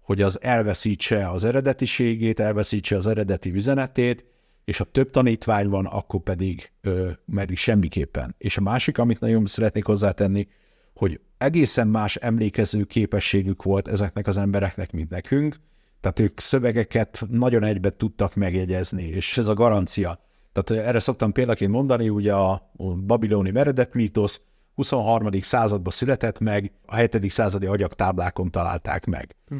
hogy 0.00 0.22
az 0.22 0.42
elveszítse 0.42 1.30
az 1.30 1.44
eredetiségét, 1.44 2.40
elveszítse 2.40 2.96
az 2.96 3.06
eredeti 3.06 3.50
üzenetét, 3.50 4.24
és 4.64 4.78
ha 4.78 4.84
több 4.84 5.10
tanítvány 5.10 5.68
van, 5.68 5.86
akkor 5.86 6.20
pedig, 6.20 6.72
ö, 6.80 7.10
pedig 7.34 7.56
semmiképpen. 7.56 8.34
És 8.38 8.56
a 8.56 8.60
másik, 8.60 8.98
amit 8.98 9.20
nagyon 9.20 9.46
szeretnék 9.46 9.84
hozzátenni, 9.84 10.48
hogy 10.94 11.20
egészen 11.38 11.88
más 11.88 12.16
emlékező 12.16 12.84
képességük 12.84 13.62
volt 13.62 13.88
ezeknek 13.88 14.26
az 14.26 14.36
embereknek, 14.36 14.92
mint 14.92 15.10
nekünk, 15.10 15.56
tehát 16.02 16.20
ők 16.20 16.40
szövegeket 16.40 17.24
nagyon 17.30 17.64
egybe 17.64 17.90
tudtak 17.90 18.34
megjegyezni, 18.34 19.02
és 19.02 19.38
ez 19.38 19.48
a 19.48 19.54
garancia. 19.54 20.18
Tehát 20.52 20.86
erre 20.86 20.98
szoktam 20.98 21.32
példaként 21.32 21.70
mondani, 21.70 22.08
ugye 22.08 22.34
a 22.34 22.72
babiloni 23.06 23.50
meredek 23.50 23.94
mítosz 23.94 24.40
23. 24.74 25.40
században 25.40 25.92
született 25.92 26.38
meg, 26.38 26.72
a 26.86 26.96
7. 26.96 27.30
századi 27.30 27.66
agyaktáblákon 27.66 28.50
találták 28.50 29.06
meg. 29.06 29.36
Hm. 29.46 29.56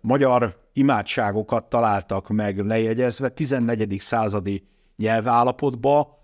Magyar 0.00 0.56
imádságokat 0.72 1.64
találtak 1.64 2.28
meg 2.28 2.58
lejegyezve 2.58 3.28
14. 3.28 3.96
századi 4.00 4.66
nyelvállapotba, 4.96 6.20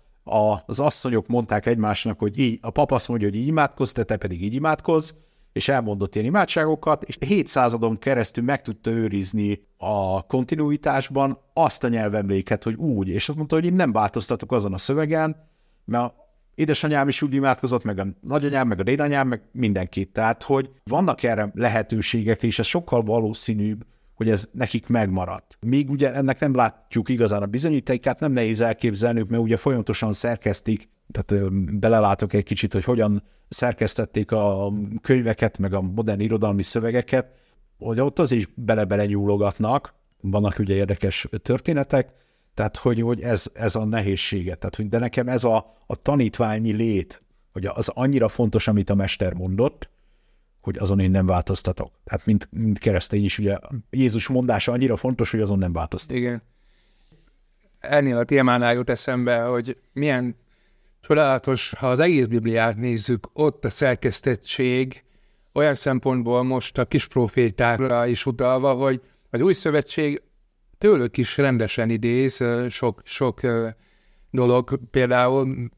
az 0.65 0.79
asszonyok 0.79 1.27
mondták 1.27 1.65
egymásnak, 1.65 2.19
hogy 2.19 2.39
így, 2.39 2.59
a 2.61 2.69
pap 2.69 2.91
azt 2.91 3.07
mondja, 3.07 3.27
hogy 3.27 3.37
így 3.37 3.47
imádkozz, 3.47 3.91
te, 3.91 4.03
te 4.03 4.17
pedig 4.17 4.43
így 4.43 4.53
imádkozz, 4.53 5.11
és 5.51 5.67
elmondott 5.67 6.15
ilyen 6.15 6.27
imádságokat, 6.27 7.03
és 7.03 7.17
700-adon 7.19 7.95
keresztül 7.99 8.43
meg 8.43 8.61
tudta 8.61 8.91
őrizni 8.91 9.67
a 9.77 10.25
kontinuitásban 10.25 11.37
azt 11.53 11.83
a 11.83 11.87
nyelvemléket, 11.87 12.63
hogy 12.63 12.75
úgy, 12.75 13.07
és 13.07 13.29
azt 13.29 13.37
mondta, 13.37 13.55
hogy 13.55 13.65
én 13.65 13.73
nem 13.73 13.91
változtatok 13.91 14.51
azon 14.51 14.73
a 14.73 14.77
szövegen, 14.77 15.49
mert 15.85 16.13
édesanyám 16.55 17.07
is 17.07 17.21
úgy 17.21 17.33
imádkozott, 17.33 17.83
meg 17.83 17.99
a 17.99 18.07
nagyanyám, 18.21 18.67
meg 18.67 18.79
a 18.79 18.83
dédanyám, 18.83 19.27
meg 19.27 19.41
mindenki. 19.51 20.05
Tehát, 20.05 20.43
hogy 20.43 20.69
vannak 20.83 21.23
erre 21.23 21.51
lehetőségek, 21.53 22.43
és 22.43 22.59
ez 22.59 22.65
sokkal 22.65 23.01
valószínűbb, 23.01 23.85
hogy 24.13 24.29
ez 24.29 24.49
nekik 24.51 24.87
megmaradt. 24.87 25.57
Még 25.59 25.89
ugye 25.89 26.13
ennek 26.13 26.39
nem 26.39 26.55
látjuk 26.55 27.09
igazán 27.09 27.41
a 27.41 27.45
bizonyítékát, 27.45 28.19
nem 28.19 28.31
nehéz 28.31 28.61
elképzelni, 28.61 29.25
mert 29.27 29.43
ugye 29.43 29.57
folyamatosan 29.57 30.13
szerkesztik 30.13 30.89
tehát 31.11 31.53
belelátok 31.79 32.33
egy 32.33 32.43
kicsit, 32.43 32.73
hogy 32.73 32.83
hogyan 32.83 33.23
szerkesztették 33.49 34.31
a 34.31 34.73
könyveket, 35.01 35.57
meg 35.57 35.73
a 35.73 35.81
modern 35.81 36.19
irodalmi 36.19 36.63
szövegeket, 36.63 37.27
hogy 37.79 37.99
ott 37.99 38.19
az 38.19 38.31
is 38.31 38.47
bele-bele 38.55 39.05
nyúlogatnak, 39.05 39.93
vannak 40.21 40.59
ugye 40.59 40.75
érdekes 40.75 41.27
történetek, 41.41 42.11
tehát 42.53 42.77
hogy, 42.77 43.01
hogy 43.01 43.21
ez, 43.21 43.51
ez 43.53 43.75
a 43.75 43.85
nehézsége. 43.85 44.55
Tehát, 44.55 44.75
hogy 44.75 44.89
de 44.89 44.97
nekem 44.97 45.27
ez 45.27 45.43
a, 45.43 45.75
a 45.85 45.95
tanítványi 45.95 46.71
lét, 46.71 47.23
hogy 47.51 47.65
az 47.65 47.87
annyira 47.87 48.27
fontos, 48.27 48.67
amit 48.67 48.89
a 48.89 48.95
mester 48.95 49.33
mondott, 49.33 49.89
hogy 50.61 50.77
azon 50.77 50.99
én 50.99 51.11
nem 51.11 51.25
változtatok. 51.25 51.91
Tehát 52.03 52.25
mint, 52.25 52.47
mint 52.51 52.79
keresztény 52.79 53.23
is, 53.23 53.39
ugye 53.39 53.57
Jézus 53.89 54.27
mondása 54.27 54.71
annyira 54.71 54.95
fontos, 54.95 55.31
hogy 55.31 55.41
azon 55.41 55.57
nem 55.57 55.73
változtatok. 55.73 56.17
Igen. 56.17 56.41
Ennél 57.79 58.17
a 58.17 58.23
témánál 58.23 58.73
jut 58.73 58.89
eszembe, 58.89 59.41
hogy 59.41 59.77
milyen 59.93 60.35
Csodálatos, 61.01 61.73
ha 61.77 61.89
az 61.89 61.99
egész 61.99 62.25
Bibliát 62.25 62.75
nézzük, 62.75 63.27
ott 63.33 63.65
a 63.65 63.69
szerkesztettség 63.69 65.03
olyan 65.53 65.75
szempontból 65.75 66.43
most 66.43 66.77
a 66.77 66.85
kis 66.85 67.07
profétákra 67.07 68.05
is 68.05 68.25
utalva, 68.25 68.73
hogy 68.73 69.01
az 69.29 69.41
új 69.41 69.53
szövetség 69.53 70.21
tőlük 70.77 71.17
is 71.17 71.37
rendesen 71.37 71.89
idéz 71.89 72.43
sok, 72.69 73.01
sok 73.03 73.39
dolog, 74.31 74.79
például 74.91 75.69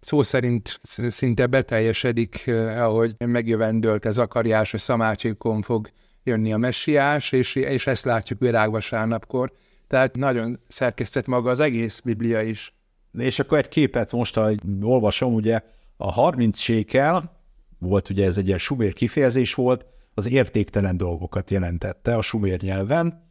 szó 0.00 0.22
szerint 0.22 0.78
szinte 1.08 1.46
beteljesedik, 1.46 2.50
ahogy 2.76 3.14
megjövendölt 3.18 4.06
ez 4.06 4.18
Akariás, 4.18 4.74
a 4.74 4.78
Szamácsikon 4.78 5.62
fog 5.62 5.88
jönni 6.22 6.52
a 6.52 6.56
messiás, 6.56 7.32
és, 7.32 7.54
és 7.54 7.86
ezt 7.86 8.04
látjuk 8.04 8.40
virágvasárnapkor. 8.40 9.52
Tehát 9.86 10.16
nagyon 10.16 10.60
szerkesztett 10.68 11.26
maga 11.26 11.50
az 11.50 11.60
egész 11.60 12.00
Biblia 12.00 12.40
is. 12.40 12.74
És 13.18 13.38
akkor 13.38 13.58
egy 13.58 13.68
képet 13.68 14.12
most, 14.12 14.36
ahogy 14.36 14.58
olvasom, 14.82 15.34
ugye 15.34 15.60
a 15.96 16.12
30 16.12 16.58
sékel, 16.58 17.32
volt 17.78 18.10
ugye 18.10 18.26
ez 18.26 18.38
egy 18.38 18.46
ilyen 18.46 18.58
sumér 18.58 18.92
kifejezés 18.92 19.54
volt, 19.54 19.86
az 20.14 20.30
értéktelen 20.30 20.96
dolgokat 20.96 21.50
jelentette 21.50 22.16
a 22.16 22.22
sumér 22.22 22.60
nyelven, 22.60 23.24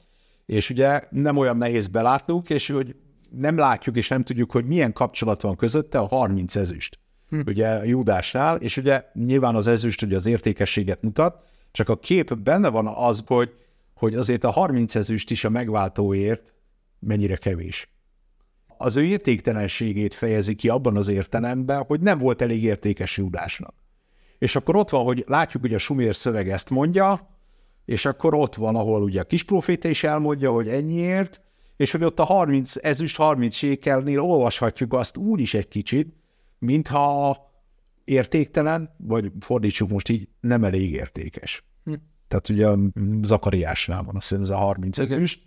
és 0.45 0.69
ugye 0.69 1.01
nem 1.09 1.37
olyan 1.37 1.57
nehéz 1.57 1.87
belátnunk, 1.87 2.49
és 2.49 2.67
hogy 2.67 2.95
nem 3.29 3.57
látjuk 3.57 3.95
és 3.95 4.07
nem 4.07 4.23
tudjuk, 4.23 4.51
hogy 4.51 4.65
milyen 4.65 4.93
kapcsolat 4.93 5.41
van 5.41 5.55
közötte 5.55 5.99
a 5.99 6.07
30 6.07 6.55
ezüst. 6.55 6.99
Hm. 7.29 7.39
Ugye 7.45 7.85
Júdásnál, 7.85 8.57
és 8.57 8.77
ugye 8.77 9.03
nyilván 9.13 9.55
az 9.55 9.67
ezüst 9.67 10.01
ugye 10.01 10.15
az 10.15 10.25
értékességet 10.25 11.01
mutat, 11.01 11.43
csak 11.71 11.89
a 11.89 11.99
kép 11.99 12.37
benne 12.37 12.69
van 12.69 12.87
az, 12.87 13.23
hogy, 13.25 13.53
hogy 13.93 14.15
azért 14.15 14.43
a 14.43 14.51
30 14.51 14.95
ezüst 14.95 15.31
is 15.31 15.43
a 15.43 15.49
megváltóért 15.49 16.53
mennyire 16.99 17.35
kevés 17.35 17.92
az 18.83 18.95
ő 18.95 19.03
értéktelenségét 19.03 20.13
fejezi 20.13 20.55
ki 20.55 20.69
abban 20.69 20.97
az 20.97 21.07
értelemben, 21.07 21.83
hogy 21.83 21.99
nem 21.99 22.17
volt 22.17 22.41
elég 22.41 22.63
értékes 22.63 23.17
Júdásnak. 23.17 23.73
És 24.37 24.55
akkor 24.55 24.75
ott 24.75 24.89
van, 24.89 25.03
hogy 25.03 25.23
látjuk, 25.27 25.61
hogy 25.61 25.73
a 25.73 25.77
Sumér 25.77 26.15
szöveg 26.15 26.49
ezt 26.49 26.69
mondja, 26.69 27.29
és 27.85 28.05
akkor 28.05 28.33
ott 28.33 28.55
van, 28.55 28.75
ahol 28.75 29.01
ugye 29.01 29.21
a 29.21 29.23
kis 29.23 29.43
proféta 29.43 29.89
is 29.89 30.03
elmondja, 30.03 30.51
hogy 30.51 30.67
ennyiért, 30.67 31.41
és 31.77 31.91
hogy 31.91 32.03
ott 32.03 32.19
a 32.19 32.23
30, 32.23 32.75
ezüst 32.75 33.15
30 33.15 33.55
sékelnél 33.55 34.19
olvashatjuk 34.19 34.93
azt 34.93 35.17
úgy 35.17 35.39
is 35.39 35.53
egy 35.53 35.67
kicsit, 35.67 36.15
mintha 36.59 37.37
értéktelen, 38.03 38.95
vagy 38.97 39.31
fordítsuk 39.39 39.89
most 39.89 40.09
így, 40.09 40.27
nem 40.39 40.63
elég 40.63 40.91
értékes. 40.91 41.63
Tehát 42.27 42.49
ugye 42.49 42.67
Zakariásnál 43.21 44.03
van 44.03 44.15
azt 44.15 44.31
ez 44.31 44.49
a 44.49 44.55
30 44.55 44.97
ezüst, 44.97 45.43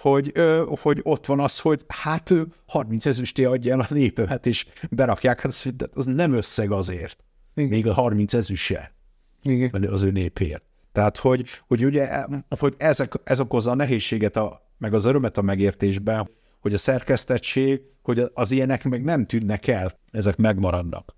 hogy, 0.00 0.32
hogy 0.80 1.00
ott 1.02 1.26
van 1.26 1.40
az, 1.40 1.58
hogy 1.58 1.84
hát 1.88 2.32
30 2.66 3.06
ezüsté 3.06 3.44
adja 3.44 3.72
el 3.72 3.80
a 3.80 3.86
népemet, 3.88 4.46
és 4.46 4.66
berakják, 4.90 5.40
hát 5.40 5.52
az, 5.52 5.72
az 5.92 6.04
nem 6.04 6.32
összeg 6.32 6.72
azért. 6.72 7.24
Igen. 7.54 7.68
Még 7.68 7.86
a 7.86 7.92
30 7.92 8.34
ezüst 8.34 8.64
se. 8.64 8.94
Igen. 9.42 9.84
Az 9.84 10.02
ő 10.02 10.10
népért. 10.10 10.62
Tehát, 10.92 11.16
hogy, 11.16 11.46
hogy 11.66 11.84
ugye 11.84 12.24
hogy 12.58 12.74
ezek, 12.76 13.12
ez 13.24 13.40
okozza 13.40 13.70
a 13.70 13.74
nehézséget, 13.74 14.36
a, 14.36 14.70
meg 14.78 14.94
az 14.94 15.04
örömet 15.04 15.38
a 15.38 15.42
megértésben, 15.42 16.30
hogy 16.60 16.74
a 16.74 16.78
szerkesztettség, 16.78 17.80
hogy 18.02 18.30
az 18.34 18.50
ilyenek 18.50 18.84
meg 18.84 19.04
nem 19.04 19.26
tűnnek 19.26 19.66
el, 19.66 19.90
ezek 20.10 20.36
megmaradnak. 20.36 21.14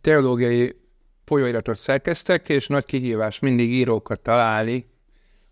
Teológiai 0.00 0.76
folyóiratot 1.24 1.76
szerkeztek, 1.76 2.48
és 2.48 2.66
nagy 2.66 2.84
kihívás 2.84 3.38
mindig 3.38 3.70
írókat 3.70 4.20
találni, 4.20 4.86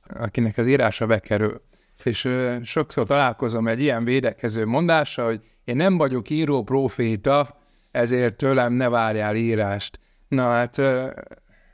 akinek 0.09 0.59
az 0.59 0.67
írása 0.67 1.07
bekerül. 1.07 1.63
És 2.05 2.25
ö, 2.25 2.57
sokszor 2.63 3.07
találkozom 3.07 3.69
egy 3.69 3.81
ilyen 3.81 4.05
védekező 4.05 4.67
mondása, 4.67 5.25
hogy 5.25 5.41
én 5.65 5.77
nem 5.77 5.97
vagyok 5.97 6.31
író 6.31 6.63
proféta, 6.63 7.59
ezért 7.91 8.37
tőlem 8.37 8.73
ne 8.73 8.89
várjál 8.89 9.37
írást. 9.37 10.01
Na 10.29 10.43
hát 10.43 10.79
ö, 10.79 11.11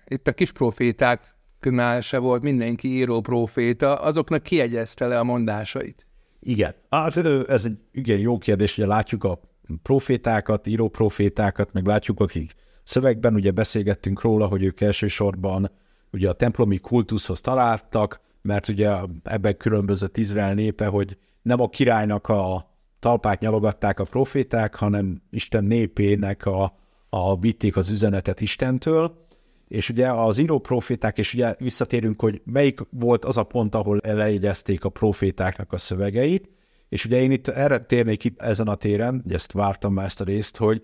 itt 0.07 0.29
a 0.29 0.33
kis 0.33 0.53
profétáknál 0.53 2.01
se 2.01 2.19
volt 2.19 2.43
mindenki 2.43 2.89
író 2.89 3.21
proféta, 3.21 3.95
azoknak 3.95 4.43
kiegyezte 4.43 5.07
le 5.07 5.19
a 5.19 5.25
mondásait. 5.25 6.07
Igen. 6.41 6.75
Hát, 6.91 7.17
ez 7.49 7.65
egy 7.65 7.79
igen 7.93 8.19
jó 8.19 8.39
kérdés, 8.39 8.79
ugye 8.79 8.87
látjuk 8.87 9.25
a 9.25 9.41
profétákat, 9.83 10.67
író 10.67 10.89
profétákat, 10.89 11.73
meg 11.73 11.87
látjuk, 11.87 12.21
akik 12.21 12.55
szövegben 12.83 13.35
ugye 13.35 13.51
beszélgettünk 13.51 14.21
róla, 14.21 14.47
hogy 14.47 14.63
ők 14.63 14.81
elsősorban 14.81 15.71
ugye 16.13 16.29
a 16.29 16.33
templomi 16.33 16.79
kultuszhoz 16.79 17.41
találtak, 17.41 18.21
mert 18.43 18.69
ugye 18.69 18.97
ebben 19.23 19.57
különbözött 19.57 20.17
Izrael 20.17 20.55
népe, 20.55 20.87
hogy 20.87 21.19
nem 21.43 21.61
a 21.61 21.69
királynak 21.69 22.29
a 22.29 22.71
talpát 22.99 23.41
nyalogatták 23.41 24.01
a 24.01 24.05
proféták, 24.05 24.75
hanem 24.75 25.23
Isten 25.31 25.65
népének 25.65 26.47
a, 26.47 26.77
a 27.09 27.39
vitték 27.39 27.77
az 27.77 27.91
üzenetet 27.91 28.41
Istentől, 28.41 29.27
és 29.69 29.89
ugye 29.89 30.11
az 30.11 30.39
író 30.39 30.59
proféták, 30.59 31.19
és 31.19 31.35
ugye 31.35 31.55
visszatérünk, 31.59 32.21
hogy 32.21 32.41
melyik 32.45 32.81
volt 32.91 33.25
az 33.25 33.37
a 33.37 33.43
pont, 33.43 33.75
ahol 33.75 34.01
elejegyezték 34.01 34.85
a 34.85 34.89
profétáknak 34.89 35.73
a 35.73 35.79
szövegeit, 35.79 36.51
és 36.89 37.05
ugye 37.05 37.21
én 37.21 37.31
itt 37.31 37.49
erre 37.49 37.79
térnék 37.79 38.25
itt 38.25 38.41
ezen 38.41 38.69
a 38.69 38.75
téren, 38.75 39.23
ugye 39.25 39.35
ezt 39.35 39.53
vártam 39.53 39.93
már 39.93 40.05
ezt 40.05 40.21
a 40.21 40.25
részt, 40.25 40.57
hogy, 40.57 40.83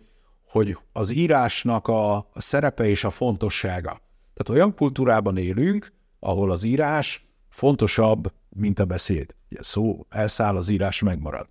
hogy 0.49 0.79
az 0.93 1.11
írásnak 1.11 1.89
a, 1.89 2.17
a 2.17 2.29
szerepe 2.35 2.89
és 2.89 3.05
a 3.05 3.11
fontossága. 3.11 4.01
Tehát 4.39 4.61
olyan 4.61 4.75
kultúrában 4.75 5.37
élünk, 5.37 5.93
ahol 6.21 6.51
az 6.51 6.65
írás 6.65 7.29
fontosabb, 7.49 8.33
mint 8.49 8.79
a 8.79 8.85
beszéd. 8.85 9.35
Ugye 9.51 9.63
szó 9.63 10.07
elszáll, 10.09 10.57
az 10.57 10.69
írás 10.69 11.03
megmarad. 11.03 11.49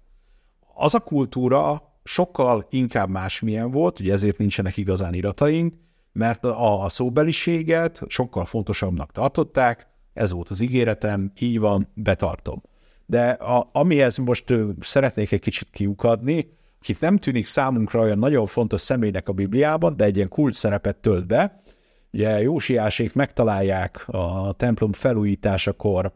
Az 0.74 0.94
a 0.94 1.00
kultúra 1.00 1.94
sokkal 2.03 2.65
inkább 2.70 3.10
másmilyen 3.10 3.72
volt, 3.72 4.00
ugye 4.00 4.13
ezért 4.13 4.38
nincsenek 4.38 4.77
igazán 4.77 5.13
irataink, 5.13 5.74
mert 6.12 6.46
a, 6.46 6.84
a 6.84 6.89
szóbeliséget 6.89 8.01
sokkal 8.08 8.46
fontosabbnak 8.46 9.12
tartották, 9.12 9.88
ez 10.13 10.32
volt 10.32 10.50
az 10.50 10.62
ígéretem, 10.62 11.32
így 11.39 11.60
van, 11.60 11.88
betartom. 11.94 12.62
De 13.06 13.29
a, 13.29 13.70
amihez 13.74 14.17
most 14.17 14.53
szeretnék 14.79 15.32
egy 15.32 15.39
kicsit 15.39 15.70
kiukadni, 15.72 16.50
akit 16.79 17.00
nem 17.00 17.17
tűnik 17.17 17.46
számunkra 17.46 18.01
olyan 18.01 18.20
nagyon 18.20 18.46
fontos 18.46 18.82
személynek 18.82 19.27
a 19.29 19.34
Bibliában, 19.34 19.98
de 19.98 20.03
egy 20.03 20.15
ilyen 20.15 20.27
kult 20.27 20.53
szerepet 20.53 20.96
tölt 20.96 21.27
be. 21.27 21.62
Ugye 22.18 22.42
Jósiásék 22.42 23.14
megtalálják 23.14 24.08
a 24.08 24.54
templom 24.54 24.94
felújításakor 24.94 26.14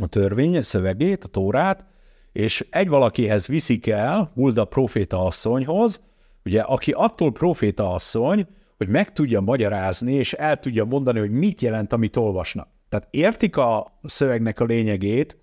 a 0.00 0.06
törvény 0.06 0.62
szövegét, 0.62 1.24
a 1.24 1.28
tórát, 1.28 1.86
és 2.32 2.66
egy 2.70 2.88
valakihez 2.88 3.46
viszik 3.46 3.86
el, 3.86 4.30
Hulda 4.34 4.64
proféta 4.64 5.24
asszonyhoz, 5.24 6.04
ugye, 6.44 6.60
aki 6.60 6.90
attól 6.90 7.32
proféta 7.32 7.92
asszony, 7.94 8.46
hogy 8.76 8.88
meg 8.88 9.12
tudja 9.12 9.40
magyarázni, 9.40 10.12
és 10.12 10.32
el 10.32 10.58
tudja 10.58 10.84
mondani, 10.84 11.18
hogy 11.18 11.30
mit 11.30 11.60
jelent, 11.60 11.92
amit 11.92 12.16
olvasnak. 12.16 12.68
Tehát 12.88 13.08
értik 13.10 13.56
a 13.56 13.98
szövegnek 14.02 14.60
a 14.60 14.64
lényegét 14.64 15.38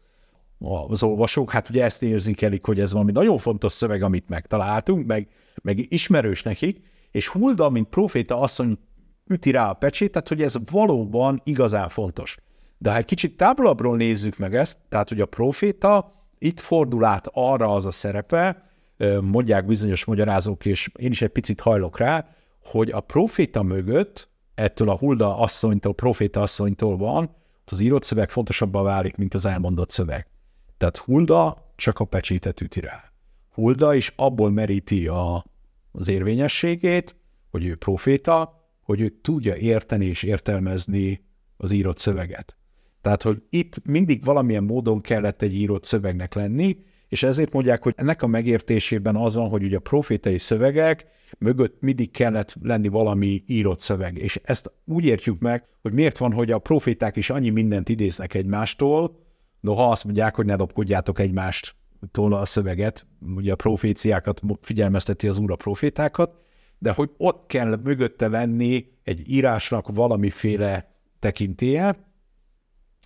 az 0.88 1.03
olvasók, 1.03 1.51
hát 1.51 1.70
ugye 1.70 1.84
ezt 1.84 2.03
érzékelik, 2.03 2.65
hogy 2.65 2.79
ez 2.79 2.91
valami 2.91 3.12
nagyon 3.12 3.38
fontos 3.38 3.74
szöveg, 3.74 4.01
amit 4.01 4.29
megtaláltunk, 4.29 5.08
meg, 5.08 5.27
meg 5.62 5.91
ismerős 5.94 6.44
nekik, 6.44 6.82
és 7.12 7.27
Hulda, 7.27 7.70
mint 7.70 7.88
proféta 7.88 8.39
asszony 8.39 8.77
üti 9.29 9.51
rá 9.51 9.69
a 9.69 9.74
pecsétet, 9.74 10.27
hogy 10.27 10.41
ez 10.41 10.55
valóban 10.71 11.42
igazán 11.44 11.89
fontos. 11.89 12.37
De 12.77 12.92
ha 12.92 12.98
egy 12.98 13.05
kicsit 13.05 13.37
távolabbról 13.37 13.98
nézzük 13.98 14.37
meg 14.37 14.55
ezt, 14.55 14.77
tehát 14.89 15.09
hogy 15.09 15.22
a 15.22 15.25
proféta 15.25 16.13
itt 16.37 16.59
fordul 16.59 17.05
át 17.05 17.27
arra 17.33 17.74
az 17.74 17.85
a 17.85 17.92
szerepe, 17.92 18.70
mondják 19.22 19.65
bizonyos 19.65 20.05
magyarázók, 20.05 20.65
és 20.65 20.89
én 20.96 21.11
is 21.11 21.22
egy 21.22 21.29
picit 21.29 21.61
hajlok 21.61 21.98
rá, 21.98 22.29
hogy 22.63 22.92
a 22.92 23.00
proféta 23.00 23.63
mögött, 23.63 24.29
ettől 24.55 24.89
a 24.89 24.98
Hulda 24.98 25.37
asszonytól, 25.37 25.94
proféta 25.94 26.42
asszonytól 26.42 26.98
van, 26.98 27.35
az 27.72 27.79
írott 27.79 28.03
szöveg 28.03 28.29
fontosabbá 28.29 28.81
válik, 28.81 29.15
mint 29.15 29.33
az 29.33 29.46
elmondott 29.46 29.89
szöveg. 29.89 30.27
Tehát 30.77 30.98
Hulda 30.98 31.72
csak 31.75 32.00
a 32.00 32.05
pecsétet 32.05 32.61
üti 32.61 32.79
rá. 32.79 33.11
Hulda 33.53 33.94
is 33.94 34.13
abból 34.15 34.51
meríti 34.51 35.07
a, 35.07 35.46
az 35.92 36.07
érvényességét, 36.07 37.15
hogy 37.51 37.65
ő 37.65 37.75
proféta, 37.75 38.58
hogy 38.89 39.01
ő 39.01 39.09
tudja 39.21 39.55
érteni 39.55 40.05
és 40.05 40.23
értelmezni 40.23 41.25
az 41.57 41.71
írott 41.71 41.97
szöveget. 41.97 42.57
Tehát, 43.01 43.23
hogy 43.23 43.43
itt 43.49 43.85
mindig 43.85 44.23
valamilyen 44.23 44.63
módon 44.63 45.01
kellett 45.01 45.41
egy 45.41 45.53
írott 45.53 45.83
szövegnek 45.83 46.33
lenni, 46.33 46.77
és 47.07 47.23
ezért 47.23 47.53
mondják, 47.53 47.83
hogy 47.83 47.93
ennek 47.97 48.21
a 48.21 48.27
megértésében 48.27 49.15
az 49.15 49.35
van, 49.35 49.49
hogy 49.49 49.63
ugye 49.63 49.77
a 49.77 49.79
profétai 49.79 50.37
szövegek 50.37 51.05
mögött 51.37 51.81
mindig 51.81 52.11
kellett 52.11 52.55
lenni 52.61 52.87
valami 52.87 53.43
írott 53.45 53.79
szöveg. 53.79 54.17
És 54.17 54.39
ezt 54.43 54.71
úgy 54.85 55.05
értjük 55.05 55.39
meg, 55.39 55.67
hogy 55.81 55.93
miért 55.93 56.17
van, 56.17 56.33
hogy 56.33 56.51
a 56.51 56.59
proféták 56.59 57.15
is 57.15 57.29
annyi 57.29 57.49
mindent 57.49 57.89
idéznek 57.89 58.33
egymástól, 58.33 59.19
noha 59.59 59.89
azt 59.89 60.03
mondják, 60.03 60.35
hogy 60.35 60.45
ne 60.45 60.55
dobkodjátok 60.55 61.19
egymást 61.19 61.75
a 62.11 62.45
szöveget, 62.45 63.05
ugye 63.35 63.51
a 63.51 63.55
proféciákat 63.55 64.41
figyelmezteti 64.61 65.27
az 65.27 65.37
úr 65.37 65.51
a 65.51 65.55
profétákat, 65.55 66.47
de 66.79 66.92
hogy 66.92 67.11
ott 67.18 67.46
kell 67.46 67.79
mögötte 67.83 68.27
lenni 68.27 68.85
egy 69.03 69.29
írásnak 69.29 69.87
valamiféle 69.87 70.96
tekintélye, 71.20 72.07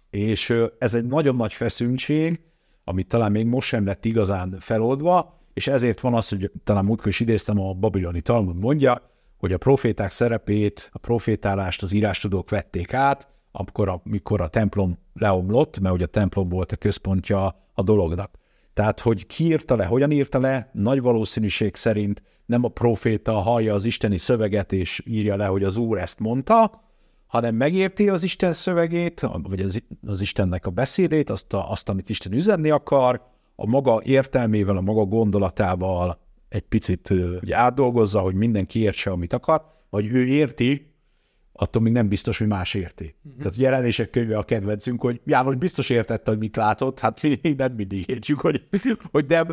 és 0.10 0.54
ez 0.80 0.94
egy 0.94 1.06
nagyon 1.06 1.36
nagy 1.36 1.54
feszültség, 1.54 2.42
amit 2.84 3.08
talán 3.08 3.32
még 3.32 3.48
most 3.48 3.68
sem 3.68 3.86
lett 3.86 4.06
igazán 4.06 4.56
feloldva, 4.60 5.42
és 5.54 5.68
ezért 5.68 6.00
van 6.00 6.14
az, 6.14 6.30
hogy 6.30 6.52
talán 6.64 6.86
múltkor 6.86 7.08
is 7.08 7.20
idéztem, 7.20 7.60
a 7.60 7.74
babiloni 7.74 8.22
Talmud 8.22 8.58
mondja, 8.58 9.12
hogy 9.38 9.54
a 9.54 9.58
proféták 9.58 10.12
szerepét, 10.12 10.90
a 10.94 10.98
profétálást 10.98 11.84
az 11.84 11.92
írástudók 11.92 12.50
vették 12.50 12.94
át, 12.94 13.28
amikor 13.52 13.90
a, 13.90 14.02
mikor 14.04 14.42
a 14.42 14.48
templom 14.48 14.98
leomlott, 15.14 15.80
mert 15.80 15.96
ugye 15.96 16.04
a 16.04 16.08
templom 16.08 16.50
volt 16.50 16.72
a 16.72 16.76
központja 16.76 17.46
a 17.74 17.84
dolognak. 17.84 18.32
Tehát, 18.74 19.00
hogy 19.00 19.26
ki 19.26 19.44
írta 19.44 19.76
le, 19.76 19.86
hogyan 19.86 20.12
írta 20.12 20.40
le, 20.40 20.70
nagy 20.74 21.02
valószínűség 21.02 21.76
szerint 21.76 22.24
nem 22.46 22.64
a 22.64 22.68
proféta 22.68 23.34
hallja 23.34 23.74
az 23.74 23.86
isteni 23.86 24.18
szöveget 24.18 24.72
és 24.72 25.04
írja 25.06 25.36
le, 25.36 25.46
hogy 25.46 25.64
az 25.64 25.78
Úr 25.78 25.98
ezt 25.98 26.20
mondta, 26.20 26.82
hanem 27.28 27.56
megérti 27.56 28.10
az 28.10 28.24
Isten 28.24 28.54
szövegét, 28.54 29.28
vagy 29.42 29.62
az, 29.62 29.84
az 30.08 30.22
Istennek 30.22 30.66
a 30.66 30.70
beszédét, 30.70 31.30
azt, 31.30 31.54
a, 31.54 31.72
azt, 31.72 31.90
amit 31.90 32.10
Isten 32.10 32.34
üzenni 32.34 32.70
akar, 32.70 33.22
a 33.56 33.68
maga 33.68 34.02
értelmével, 34.04 34.78
a 34.78 34.82
maga 34.82 35.04
gondolatával 35.06 36.20
egy 36.50 36.62
picit 36.62 37.10
ugye, 37.42 37.58
átdolgozza, 37.58 38.20
hogy 38.20 38.36
mindenki 38.36 38.80
értse, 38.80 39.12
amit 39.12 39.34
akar, 39.34 39.66
vagy 39.90 40.06
ő 40.06 40.26
érti, 40.26 40.93
attól 41.54 41.82
még 41.82 41.94
nem 41.94 42.08
biztos, 42.08 42.38
hogy 42.38 42.48
más 42.48 42.74
érti. 42.74 43.16
Uh-huh. 43.24 43.42
Tehát 43.42 43.56
jelenések 43.56 44.10
könyve 44.10 44.38
a 44.38 44.44
kedvencünk, 44.44 45.02
hogy 45.02 45.22
János 45.26 45.56
biztos 45.56 45.90
értette, 45.90 46.32
hogy 46.32 46.40
mit 46.40 46.56
látott, 46.56 47.00
hát 47.00 47.22
mi 47.22 47.40
nem 47.58 47.74
mindig 47.74 48.10
értjük, 48.10 48.40
hogy, 48.40 48.64
hogy 49.12 49.26
nem, 49.28 49.48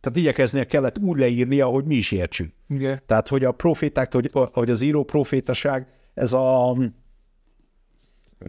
tehát 0.00 0.16
igyekeznie 0.18 0.64
kellett 0.64 0.98
úgy 0.98 1.18
leírnia, 1.18 1.66
hogy 1.66 1.84
mi 1.84 1.94
is 1.94 2.12
értsünk. 2.12 2.52
Igen. 2.68 3.00
Tehát, 3.06 3.28
hogy 3.28 3.44
a 3.44 3.52
proféták, 3.52 4.12
hogy, 4.12 4.30
hogy 4.32 4.70
az 4.70 4.80
író 4.80 5.04
profétaság, 5.04 5.86
ez 6.14 6.32
a, 6.32 6.76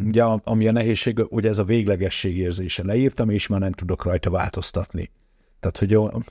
ugye, 0.05 0.23
ami 0.23 0.67
a 0.67 0.71
nehézség, 0.71 1.25
ugye 1.29 1.49
ez 1.49 1.57
a 1.57 1.63
véglegesség 1.63 2.37
érzése. 2.37 2.83
Leírtam, 2.83 3.29
és 3.29 3.47
már 3.47 3.59
nem 3.59 3.71
tudok 3.71 4.03
rajta 4.03 4.29
változtatni. 4.29 5.11
Tehát, 5.59 5.77
hogy 5.77 5.93
a, 5.93 6.23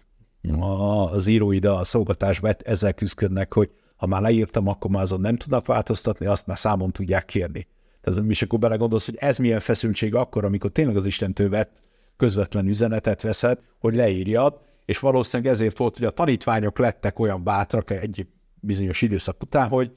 az 1.12 1.26
íróid 1.26 1.64
a 1.64 1.84
szolgatásban 1.84 2.54
ezzel 2.64 2.92
küzdködnek, 2.92 3.54
hogy 3.54 3.70
ha 3.98 4.06
már 4.06 4.22
leírtam, 4.22 4.66
akkor 4.68 4.90
már 4.90 5.02
azon 5.02 5.20
nem 5.20 5.36
tudnak 5.36 5.66
változtatni, 5.66 6.26
azt 6.26 6.46
már 6.46 6.58
számon 6.58 6.90
tudják 6.90 7.24
kérni. 7.24 7.66
Tehát 8.00 8.22
és 8.28 8.42
akkor 8.42 8.58
belegondolsz, 8.58 9.04
hogy 9.04 9.16
ez 9.16 9.38
milyen 9.38 9.60
feszültség 9.60 10.14
akkor, 10.14 10.44
amikor 10.44 10.70
tényleg 10.70 10.96
az 10.96 11.06
Istentől 11.06 11.48
vett 11.48 11.82
közvetlen 12.16 12.66
üzenetet 12.66 13.22
veszed, 13.22 13.58
hogy 13.78 13.94
leírjad, 13.94 14.60
és 14.84 14.98
valószínűleg 14.98 15.52
ezért 15.52 15.78
volt, 15.78 15.96
hogy 15.96 16.06
a 16.06 16.10
tanítványok 16.10 16.78
lettek 16.78 17.18
olyan 17.18 17.44
bátrak 17.44 17.90
egy 17.90 18.26
bizonyos 18.54 19.02
időszak 19.02 19.42
után, 19.42 19.68
hogy 19.68 19.92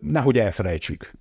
nehogy 0.00 0.38
elfelejtsük. 0.38 1.12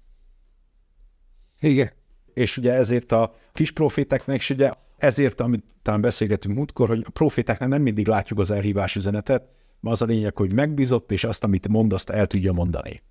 Igen. 1.59 1.91
És 2.33 2.57
ugye 2.57 2.73
ezért 2.73 3.11
a 3.11 3.35
kis 3.53 3.71
proféteknek 3.71 4.37
is 4.37 4.49
ugye 4.49 4.71
ezért, 4.97 5.41
amit 5.41 5.63
talán 5.81 6.01
beszélgetünk 6.01 6.55
múltkor, 6.55 6.87
hogy 6.87 7.03
a 7.07 7.11
profétáknak 7.11 7.69
nem 7.69 7.81
mindig 7.81 8.07
látjuk 8.07 8.39
az 8.39 8.51
elhívás 8.51 8.95
üzenetet, 8.95 9.47
az 9.81 10.01
a 10.01 10.05
lényeg, 10.05 10.37
hogy 10.37 10.53
megbízott, 10.53 11.11
és 11.11 11.23
azt, 11.23 11.43
amit 11.43 11.67
mond, 11.67 11.93
azt 11.93 12.09
el 12.09 12.27
tudja 12.27 12.51
mondani. 12.51 13.01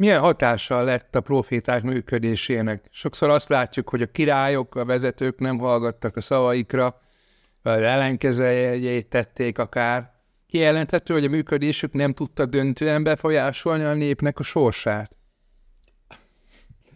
milyen 0.00 0.20
hatással 0.20 0.84
lett 0.84 1.16
a 1.16 1.20
proféták 1.20 1.82
működésének? 1.82 2.84
Sokszor 2.90 3.28
azt 3.28 3.48
látjuk, 3.48 3.88
hogy 3.88 4.02
a 4.02 4.06
királyok, 4.06 4.74
a 4.74 4.84
vezetők 4.84 5.38
nem 5.38 5.58
hallgattak 5.58 6.16
a 6.16 6.20
szavaikra, 6.20 7.00
vagy 7.62 7.82
ellenkezőjét 7.82 9.08
tették 9.08 9.58
akár. 9.58 10.12
Kijelenthető, 10.46 11.14
hogy 11.14 11.24
a 11.24 11.28
működésük 11.28 11.92
nem 11.92 12.12
tudta 12.12 12.46
döntően 12.46 13.02
befolyásolni 13.02 13.82
a 13.82 13.94
népnek 13.94 14.38
a 14.38 14.42
sorsát. 14.42 15.16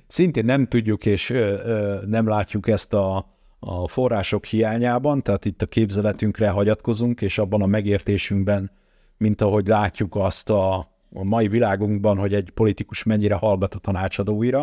Szintén 0.07 0.45
nem 0.45 0.67
tudjuk 0.67 1.07
és 1.07 1.31
ö, 1.31 1.37
ö, 1.65 1.99
nem 2.07 2.29
látjuk 2.29 2.69
ezt 2.69 2.93
a, 2.93 3.34
a 3.67 3.89
források 3.89 4.45
hiányában, 4.45 5.23
tehát 5.23 5.45
itt 5.45 5.63
a 5.63 5.67
képzeletünkre 5.67 6.49
hagyatkozunk, 6.49 7.21
és 7.21 7.39
abban 7.39 7.63
a 7.63 7.67
megértésünkben, 7.67 8.71
mint 9.17 9.41
ahogy 9.41 9.67
látjuk 9.67 10.17
azt 10.17 10.51
a, 10.51 10.75
a 11.13 11.25
mai 11.25 11.49
világunkban, 11.49 12.17
hogy 12.17 12.35
egy 12.35 12.51
politikus 12.51 13.03
mennyire 13.03 13.35
hallgat 13.35 13.75
a 13.75 13.79
tanácsadóira. 13.79 14.63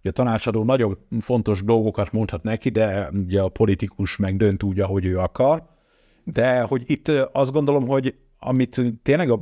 Ugye 0.00 0.10
a 0.10 0.12
tanácsadó 0.12 0.64
nagyon 0.64 0.98
fontos 1.18 1.64
dolgokat 1.64 2.12
mondhat 2.12 2.42
neki, 2.42 2.68
de 2.68 3.10
ugye 3.12 3.40
a 3.40 3.48
politikus 3.48 4.16
meg 4.16 4.36
dönt 4.36 4.62
úgy, 4.62 4.80
ahogy 4.80 5.04
ő 5.04 5.18
akar. 5.18 5.62
De 6.24 6.60
hogy 6.60 6.82
itt 6.86 7.08
azt 7.32 7.52
gondolom, 7.52 7.86
hogy 7.86 8.14
amit 8.38 8.82
tényleg 9.02 9.30
a 9.30 9.40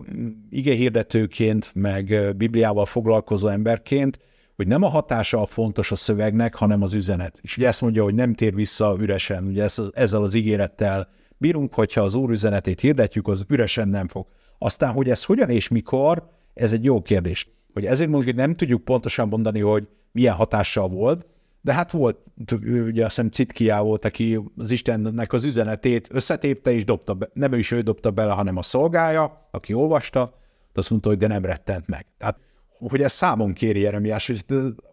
hirdetőként, 0.50 1.70
meg 1.74 2.34
Bibliával 2.36 2.86
foglalkozó 2.86 3.48
emberként, 3.48 4.18
hogy 4.58 4.66
nem 4.66 4.82
a 4.82 4.88
hatása 4.88 5.40
a 5.40 5.46
fontos 5.46 5.90
a 5.90 5.94
szövegnek, 5.94 6.54
hanem 6.54 6.82
az 6.82 6.94
üzenet. 6.94 7.38
És 7.42 7.56
ugye 7.56 7.66
ezt 7.66 7.80
mondja, 7.80 8.02
hogy 8.02 8.14
nem 8.14 8.34
tér 8.34 8.54
vissza 8.54 8.96
üresen. 9.00 9.44
Ugye 9.44 9.66
ezzel 9.92 10.22
az 10.22 10.34
ígérettel 10.34 11.08
bírunk, 11.36 11.74
hogyha 11.74 12.00
az 12.00 12.14
Úr 12.14 12.30
üzenetét 12.30 12.80
hirdetjük, 12.80 13.28
az 13.28 13.44
üresen 13.48 13.88
nem 13.88 14.08
fog. 14.08 14.26
Aztán, 14.58 14.92
hogy 14.92 15.10
ez 15.10 15.24
hogyan 15.24 15.50
és 15.50 15.68
mikor, 15.68 16.30
ez 16.54 16.72
egy 16.72 16.84
jó 16.84 17.02
kérdés. 17.02 17.48
Hogy 17.72 17.86
ezért 17.86 18.10
mondjuk, 18.10 18.34
hogy 18.34 18.46
nem 18.46 18.54
tudjuk 18.56 18.84
pontosan 18.84 19.28
mondani, 19.28 19.60
hogy 19.60 19.88
milyen 20.12 20.34
hatással 20.34 20.88
volt, 20.88 21.26
de 21.60 21.72
hát 21.72 21.90
volt, 21.90 22.18
ugye 22.62 23.04
azt 23.04 23.14
hiszem 23.14 23.30
Citkiá 23.30 23.80
volt, 23.80 24.04
aki 24.04 24.40
az 24.56 24.70
Istennek 24.70 25.32
az 25.32 25.44
üzenetét 25.44 26.08
összetépte 26.12 26.72
és 26.72 26.84
dobta 26.84 27.14
be. 27.14 27.28
Nem 27.32 27.52
ő 27.52 27.58
is 27.58 27.70
ő 27.70 27.80
dobta 27.80 28.10
bele, 28.10 28.32
hanem 28.32 28.56
a 28.56 28.62
szolgája, 28.62 29.48
aki 29.50 29.72
olvasta, 29.72 30.34
azt 30.74 30.90
mondta, 30.90 31.08
hogy 31.08 31.18
de 31.18 31.26
nem 31.26 31.44
rettent 31.44 31.86
meg. 31.86 32.06
Tehát, 32.18 32.38
hogy 32.78 33.02
ez 33.02 33.12
számon 33.12 33.52
kéri 33.52 33.80
Jeremiás, 33.80 34.26
hogy, 34.26 34.44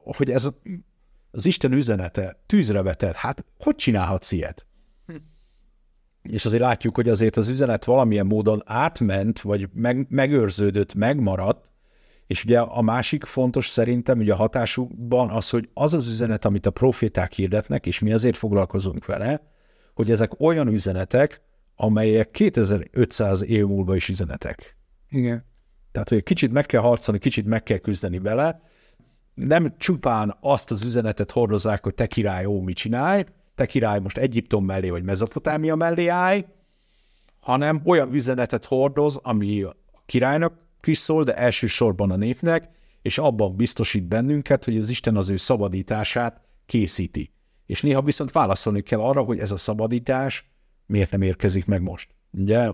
hogy 0.04 0.32
ez 0.32 0.50
az 1.32 1.46
Isten 1.46 1.72
üzenete 1.72 2.44
tűzre 2.46 2.82
vetett, 2.82 3.16
hát 3.16 3.46
hogy 3.58 3.76
csinálhatsz 3.76 4.32
ilyet? 4.32 4.66
és 6.30 6.46
azért 6.46 6.62
látjuk, 6.62 6.96
hogy 6.96 7.10
azért 7.10 7.38
az 7.38 7.50
üzenet 7.50 7.86
valamilyen 7.86 8.26
módon 8.26 8.62
átment, 8.66 9.42
vagy 9.42 9.70
meg, 9.74 10.06
megőrződött, 10.10 10.94
megmaradt, 10.94 11.70
és 12.28 12.44
ugye 12.44 12.60
a 12.60 12.82
másik 12.82 13.24
fontos 13.24 13.70
szerintem 13.70 14.20
ugye 14.20 14.34
a 14.34 14.36
hatásukban 14.36 15.30
az, 15.30 15.50
hogy 15.50 15.70
az 15.74 15.94
az 15.94 16.08
üzenet, 16.08 16.46
amit 16.46 16.66
a 16.66 16.72
proféták 16.72 17.34
hirdetnek, 17.34 17.86
és 17.86 18.00
mi 18.00 18.14
azért 18.14 18.38
foglalkozunk 18.38 19.06
vele, 19.06 19.42
hogy 19.94 20.12
ezek 20.12 20.40
olyan 20.40 20.68
üzenetek, 20.68 21.42
amelyek 21.76 22.32
2500 22.32 23.44
év 23.44 23.66
múlva 23.66 23.96
is 23.96 24.10
üzenetek. 24.10 24.78
Igen. 25.10 25.46
Tehát, 25.96 26.10
hogy 26.10 26.24
kicsit 26.24 26.52
meg 26.52 26.66
kell 26.66 26.82
harcolni, 26.82 27.20
kicsit 27.20 27.46
meg 27.46 27.64
kell 27.64 27.78
küzdeni 27.78 28.20
vele, 28.20 28.62
nem 29.34 29.76
csupán 29.78 30.38
azt 30.42 30.72
az 30.72 30.84
üzenetet 30.84 31.32
hordozzák, 31.32 31.84
hogy 31.84 31.96
te 31.96 32.08
király, 32.08 32.46
ó, 32.46 32.62
mit 32.62 32.76
csinálj, 32.76 33.26
te 33.56 33.66
király 33.66 34.00
most 34.00 34.18
Egyiptom 34.18 34.66
mellé 34.66 34.90
vagy 34.90 35.04
Mezopotámia 35.04 35.76
mellé 35.76 36.08
állj, 36.08 36.46
hanem 37.40 37.82
olyan 37.86 38.14
üzenetet 38.14 38.66
hordoz, 38.66 39.20
ami 39.24 39.62
a 39.62 39.76
királynak 40.06 40.54
is 40.84 40.98
szól, 40.98 41.24
de 41.24 41.36
elsősorban 41.36 42.12
a 42.12 42.16
népnek, 42.16 42.70
és 43.02 43.18
abban 43.18 43.56
biztosít 43.56 44.08
bennünket, 44.08 44.66
hogy 44.66 44.78
az 44.78 44.90
Isten 44.90 45.18
az 45.18 45.30
ő 45.30 45.36
szabadítását 45.36 46.42
készíti. 46.66 47.32
És 47.66 47.82
néha 47.82 48.02
viszont 48.02 48.32
válaszolni 48.32 48.82
kell 48.82 49.00
arra, 49.00 49.22
hogy 49.22 49.40
ez 49.40 49.52
a 49.52 49.58
szabadítás 49.58 50.50
miért 50.86 51.12
nem 51.12 51.22
érkezik 51.22 51.66
meg 51.66 51.82
most. 51.82 52.10
Ugye 52.32 52.72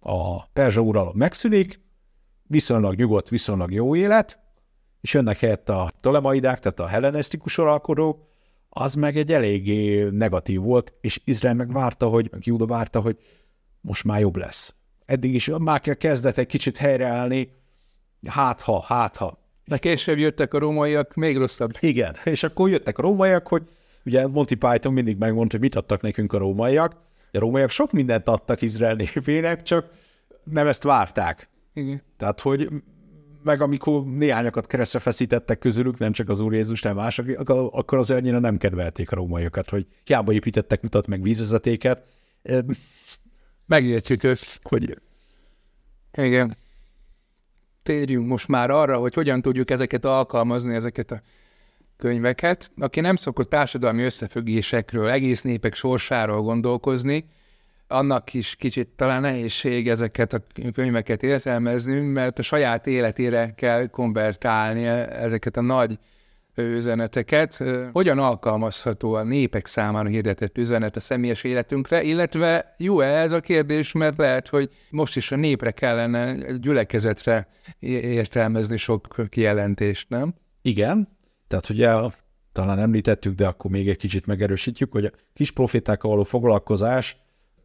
a 0.00 0.46
perzsa 0.46 0.80
uralom 0.80 1.16
megszűnik, 1.16 1.86
viszonylag 2.48 2.94
nyugodt, 2.94 3.28
viszonylag 3.28 3.72
jó 3.72 3.96
élet, 3.96 4.38
és 5.00 5.14
jönnek 5.14 5.38
helyett 5.38 5.68
a 5.68 5.90
tolemaidák, 6.00 6.58
tehát 6.58 6.80
a 6.80 6.86
hellenisztikus 6.86 7.58
uralkodók, 7.58 8.26
az 8.68 8.94
meg 8.94 9.16
egy 9.16 9.32
eléggé 9.32 10.08
negatív 10.10 10.60
volt, 10.60 10.92
és 11.00 11.20
Izrael 11.24 11.54
meg 11.54 11.72
várta, 11.72 12.08
hogy, 12.08 12.30
Júda 12.38 12.66
várta, 12.66 13.00
hogy 13.00 13.16
most 13.80 14.04
már 14.04 14.20
jobb 14.20 14.36
lesz. 14.36 14.74
Eddig 15.06 15.34
is 15.34 15.50
már 15.58 15.80
kell 15.80 15.94
kezdett 15.94 16.38
egy 16.38 16.46
kicsit 16.46 16.76
helyreállni, 16.76 17.52
hát 18.28 18.60
ha, 18.60 18.80
hát 18.80 19.16
ha. 19.16 19.38
De 19.64 19.78
később 19.78 20.18
jöttek 20.18 20.54
a 20.54 20.58
rómaiak, 20.58 21.14
még 21.14 21.36
rosszabb. 21.36 21.70
Igen, 21.80 22.16
és 22.24 22.42
akkor 22.42 22.70
jöttek 22.70 22.98
a 22.98 23.02
rómaiak, 23.02 23.48
hogy 23.48 23.62
ugye 24.04 24.26
Monty 24.26 24.54
Python 24.54 24.92
mindig 24.92 25.18
megmondta, 25.18 25.56
hogy 25.56 25.64
mit 25.64 25.74
adtak 25.74 26.00
nekünk 26.00 26.32
a 26.32 26.38
rómaiak. 26.38 26.96
A 27.32 27.38
rómaiak 27.38 27.70
sok 27.70 27.92
mindent 27.92 28.28
adtak 28.28 28.62
Izrael 28.62 28.94
népének, 28.94 29.62
csak 29.62 29.90
nem 30.44 30.66
ezt 30.66 30.82
várták. 30.82 31.48
Igen. 31.78 32.02
Tehát, 32.16 32.40
hogy 32.40 32.68
meg 33.42 33.60
amikor 33.60 34.04
néhányakat 34.04 34.66
keresztre 34.66 34.98
feszítettek 34.98 35.58
közülük, 35.58 35.98
nem 35.98 36.12
csak 36.12 36.28
az 36.28 36.40
Úr 36.40 36.54
Jézus, 36.54 36.82
nem 36.82 36.96
mások, 36.96 37.26
akkor 37.72 37.98
az 37.98 38.10
annyira 38.10 38.38
nem 38.38 38.56
kedvelték 38.56 39.12
a 39.12 39.16
rómaiakat, 39.16 39.70
hogy 39.70 39.86
hiába 40.04 40.32
építettek 40.32 40.82
utat, 40.82 41.06
meg 41.06 41.22
vízvezetéket. 41.22 42.08
Megértjük 43.66 44.24
őt. 44.24 44.58
Hogy... 44.62 44.98
Igen. 46.12 46.56
Térjünk 47.82 48.26
most 48.26 48.48
már 48.48 48.70
arra, 48.70 48.98
hogy 48.98 49.14
hogyan 49.14 49.40
tudjuk 49.40 49.70
ezeket 49.70 50.04
alkalmazni, 50.04 50.74
ezeket 50.74 51.10
a 51.10 51.20
könyveket. 51.96 52.70
Aki 52.76 53.00
nem 53.00 53.16
szokott 53.16 53.50
társadalmi 53.50 54.02
összefüggésekről, 54.02 55.08
egész 55.08 55.42
népek 55.42 55.74
sorsáról 55.74 56.42
gondolkozni, 56.42 57.28
annak 57.88 58.34
is 58.34 58.56
kicsit 58.56 58.88
talán 58.88 59.20
nehézség 59.20 59.88
ezeket 59.88 60.32
a 60.32 60.42
könyveket 60.74 61.22
értelmezni, 61.22 62.00
mert 62.00 62.38
a 62.38 62.42
saját 62.42 62.86
életére 62.86 63.54
kell 63.54 63.86
konvertálni 63.86 64.86
ezeket 64.86 65.56
a 65.56 65.60
nagy 65.60 65.98
üzeneteket. 66.54 67.64
Hogyan 67.92 68.18
alkalmazható 68.18 69.14
a 69.14 69.22
népek 69.22 69.66
számára 69.66 70.08
hirdetett 70.08 70.58
üzenet 70.58 70.96
a 70.96 71.00
személyes 71.00 71.44
életünkre, 71.44 72.02
illetve 72.02 72.74
jó-e 72.76 73.20
ez 73.20 73.32
a 73.32 73.40
kérdés, 73.40 73.92
mert 73.92 74.16
lehet, 74.16 74.48
hogy 74.48 74.70
most 74.90 75.16
is 75.16 75.32
a 75.32 75.36
népre 75.36 75.70
kellene 75.70 76.36
gyülekezetre 76.56 77.48
értelmezni 77.80 78.76
sok 78.76 79.14
kijelentést, 79.28 80.08
nem? 80.08 80.34
Igen, 80.62 81.18
tehát 81.48 81.68
ugye 81.68 81.92
talán 82.52 82.78
említettük, 82.78 83.34
de 83.34 83.46
akkor 83.46 83.70
még 83.70 83.88
egy 83.88 83.96
kicsit 83.96 84.26
megerősítjük, 84.26 84.92
hogy 84.92 85.04
a 85.04 85.10
kis 85.34 85.50
profétákkal 85.50 86.10
való 86.10 86.22
foglalkozás 86.22 87.16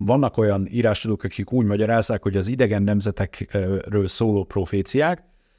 vannak 0.05 0.37
olyan 0.37 0.67
írástudók, 0.71 1.23
akik 1.23 1.51
úgy 1.51 1.65
magyarázzák, 1.65 2.21
hogy 2.21 2.37
az 2.37 2.47
idegen 2.47 2.83
nemzetekről 2.83 4.07
szóló 4.07 4.43
proféciák, 4.43 5.17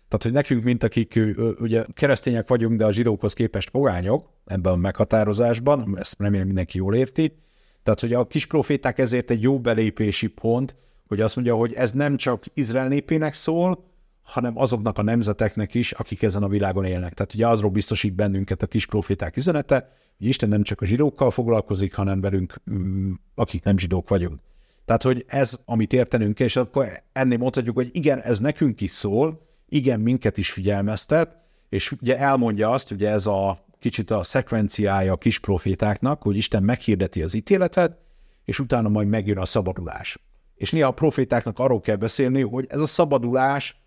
tehát, 0.08 0.22
hogy 0.22 0.32
nekünk, 0.32 0.64
mint 0.64 0.84
akik 0.84 1.20
ugye 1.60 1.84
keresztények 1.94 2.48
vagyunk, 2.48 2.78
de 2.78 2.84
a 2.84 2.92
zsidókhoz 2.92 3.32
képest 3.32 3.70
pogányok 3.70 4.30
ebben 4.44 4.72
a 4.72 4.76
meghatározásban, 4.76 5.98
ezt 5.98 6.14
remélem 6.18 6.46
mindenki 6.46 6.78
jól 6.78 6.94
érti, 6.94 7.36
tehát, 7.82 8.00
hogy 8.00 8.12
a 8.12 8.26
kis 8.26 8.46
proféták 8.46 8.98
ezért 8.98 9.30
egy 9.30 9.42
jó 9.42 9.60
belépési 9.60 10.26
pont, 10.26 10.74
hogy 11.08 11.20
azt 11.20 11.34
mondja, 11.36 11.54
hogy 11.54 11.72
ez 11.72 11.92
nem 11.92 12.16
csak 12.16 12.44
Izrael 12.54 12.88
népének 12.88 13.34
szól, 13.34 13.84
hanem 14.24 14.58
azoknak 14.58 14.98
a 14.98 15.02
nemzeteknek 15.02 15.74
is, 15.74 15.92
akik 15.92 16.22
ezen 16.22 16.42
a 16.42 16.48
világon 16.48 16.84
élnek. 16.84 17.14
Tehát 17.14 17.34
ugye 17.34 17.46
azról 17.46 17.70
biztosít 17.70 18.14
bennünket 18.14 18.62
a 18.62 18.66
kis 18.66 18.86
proféták 18.86 19.36
üzenete, 19.36 19.88
hogy 20.18 20.26
Isten 20.26 20.48
nem 20.48 20.62
csak 20.62 20.80
a 20.80 20.86
zsidókkal 20.86 21.30
foglalkozik, 21.30 21.94
hanem 21.94 22.20
velünk, 22.20 22.60
mm, 22.70 23.12
akik 23.34 23.62
nem 23.62 23.78
zsidók 23.78 24.08
vagyunk. 24.08 24.40
Tehát, 24.84 25.02
hogy 25.02 25.24
ez, 25.26 25.58
amit 25.64 25.92
értenünk 25.92 26.40
és 26.40 26.56
akkor 26.56 27.02
ennél 27.12 27.38
mondhatjuk, 27.38 27.74
hogy 27.74 27.88
igen, 27.92 28.20
ez 28.20 28.38
nekünk 28.38 28.80
is 28.80 28.90
szól, 28.90 29.40
igen, 29.68 30.00
minket 30.00 30.38
is 30.38 30.50
figyelmeztet, 30.50 31.36
és 31.68 31.92
ugye 31.92 32.18
elmondja 32.18 32.70
azt, 32.70 32.90
ugye 32.90 33.10
ez 33.10 33.26
a 33.26 33.64
kicsit 33.78 34.10
a 34.10 34.22
szekvenciája 34.22 35.12
a 35.12 35.16
kis 35.16 35.38
profétáknak, 35.38 36.22
hogy 36.22 36.36
Isten 36.36 36.62
meghirdeti 36.62 37.22
az 37.22 37.34
ítéletet, 37.34 37.98
és 38.44 38.58
utána 38.58 38.88
majd 38.88 39.08
megjön 39.08 39.38
a 39.38 39.44
szabadulás. 39.44 40.18
És 40.54 40.70
néha 40.70 40.88
a 40.88 40.92
profétáknak 40.92 41.58
arról 41.58 41.80
kell 41.80 41.96
beszélni, 41.96 42.42
hogy 42.42 42.66
ez 42.68 42.80
a 42.80 42.86
szabadulás, 42.86 43.83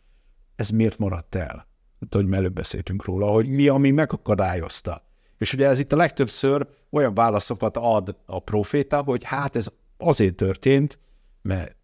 ez 0.57 0.69
miért 0.69 0.97
maradt 0.97 1.35
el? 1.35 1.67
Hogy 2.09 2.33
előbb 2.33 2.53
beszéltünk 2.53 3.05
róla, 3.05 3.27
hogy 3.27 3.47
mi, 3.47 3.67
ami 3.67 3.91
megakadályozta. 3.91 5.03
És 5.37 5.53
ugye 5.53 5.67
ez 5.67 5.79
itt 5.79 5.93
a 5.93 5.95
legtöbbször 5.95 6.67
olyan 6.89 7.13
válaszokat 7.13 7.77
ad 7.77 8.15
a 8.25 8.39
proféta, 8.39 9.01
hogy 9.01 9.23
hát 9.23 9.55
ez 9.55 9.67
azért 9.97 10.35
történt, 10.35 10.99
mert 11.41 11.75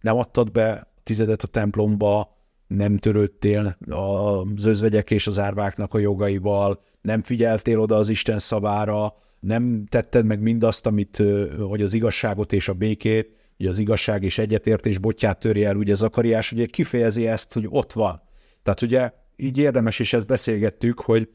nem 0.00 0.16
adtad 0.16 0.52
be 0.52 0.92
tizedet 1.02 1.42
a 1.42 1.46
templomba, 1.46 2.36
nem 2.66 2.98
törődtél 2.98 3.76
az 3.88 4.64
özvegyek 4.64 5.10
és 5.10 5.26
az 5.26 5.38
árváknak 5.38 5.94
a 5.94 5.98
jogaival, 5.98 6.82
nem 7.00 7.22
figyeltél 7.22 7.80
oda 7.80 7.96
az 7.96 8.08
Isten 8.08 8.38
szavára, 8.38 9.14
nem 9.40 9.86
tetted 9.86 10.24
meg 10.24 10.40
mindazt, 10.40 10.86
amit, 10.86 11.22
hogy 11.58 11.82
az 11.82 11.94
igazságot 11.94 12.52
és 12.52 12.68
a 12.68 12.72
békét, 12.72 13.37
ugye 13.58 13.68
az 13.68 13.78
igazság 13.78 14.22
és 14.22 14.38
egyetértés 14.38 14.98
botját 14.98 15.38
törje 15.38 15.68
el, 15.68 15.76
ugye 15.76 15.94
Zakariás 15.94 16.52
ugye 16.52 16.66
kifejezi 16.66 17.26
ezt, 17.26 17.52
hogy 17.52 17.66
ott 17.68 17.92
van. 17.92 18.22
Tehát 18.62 18.82
ugye 18.82 19.12
így 19.36 19.58
érdemes, 19.58 19.98
és 19.98 20.12
ezt 20.12 20.26
beszélgettük, 20.26 21.00
hogy 21.00 21.28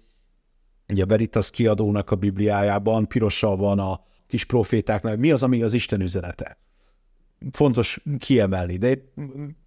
ugye 0.88 1.06
Veritas 1.06 1.50
kiadónak 1.50 2.12
a 2.12 2.16
Bibliájában 2.16 3.08
pirossal 3.08 3.58
van 3.58 3.80
a 3.80 4.02
kis 4.28 4.46
profétáknál, 4.46 5.18
mi 5.18 5.32
az, 5.32 5.44
ami 5.44 5.62
az 5.62 5.74
Isten 5.74 6.02
üzenete. 6.02 6.58
Fontos 7.52 8.04
kiemelni, 8.18 8.78
de 8.78 8.98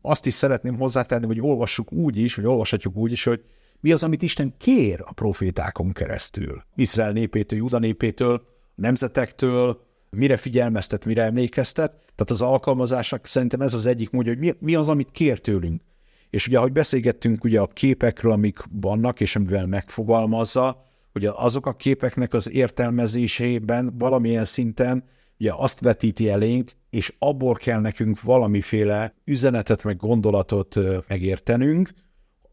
azt 0.01 0.27
is 0.27 0.35
szeretném 0.35 0.77
hozzátenni, 0.77 1.27
hogy 1.27 1.41
olvassuk 1.41 1.93
úgy 1.93 2.17
is, 2.17 2.35
vagy 2.35 2.45
olvashatjuk 2.47 2.97
úgy 2.97 3.13
is, 3.13 3.25
hogy 3.25 3.45
mi 3.81 3.93
az, 3.93 4.03
amit 4.03 4.23
Isten 4.23 4.55
kér 4.59 5.01
a 5.05 5.13
profétákon 5.13 5.93
keresztül. 5.93 6.65
Izrael 6.75 7.13
népétől, 7.13 7.59
Juda 7.59 7.79
népétől, 7.79 8.47
nemzetektől, 8.75 9.86
mire 10.17 10.37
figyelmeztet, 10.37 11.05
mire 11.05 11.23
emlékeztet. 11.23 11.91
Tehát 11.91 12.31
az 12.31 12.43
alkalmazásnak 12.43 13.27
szerintem 13.27 13.61
ez 13.61 13.75
az 13.75 13.87
egyik 13.87 14.11
módja, 14.11 14.33
hogy 14.33 14.41
mi, 14.41 14.53
mi 14.59 14.75
az, 14.75 14.89
amit 14.89 15.11
kér 15.11 15.39
tőlünk. 15.39 15.83
És 16.31 16.47
ugye, 16.47 16.59
ahogy 16.59 16.73
beszélgettünk 16.73 17.45
ugye 17.45 17.61
a 17.61 17.67
képekről, 17.67 18.33
amik 18.33 18.59
vannak, 18.71 19.21
és 19.21 19.37
amivel 19.37 19.67
megfogalmazza, 19.67 20.83
hogy 21.13 21.25
azok 21.25 21.67
a 21.67 21.75
képeknek 21.75 22.35
az 22.35 22.51
értelmezésében 22.51 23.95
valamilyen 23.99 24.45
szinten 24.45 25.05
ugye 25.39 25.53
azt 25.57 25.81
vetíti 25.81 26.29
elénk, 26.29 26.71
és 26.91 27.15
abból 27.19 27.55
kell 27.55 27.81
nekünk 27.81 28.23
valamiféle 28.23 29.15
üzenetet, 29.25 29.85
meg 29.85 29.97
gondolatot 29.97 30.77
megértenünk 31.09 31.91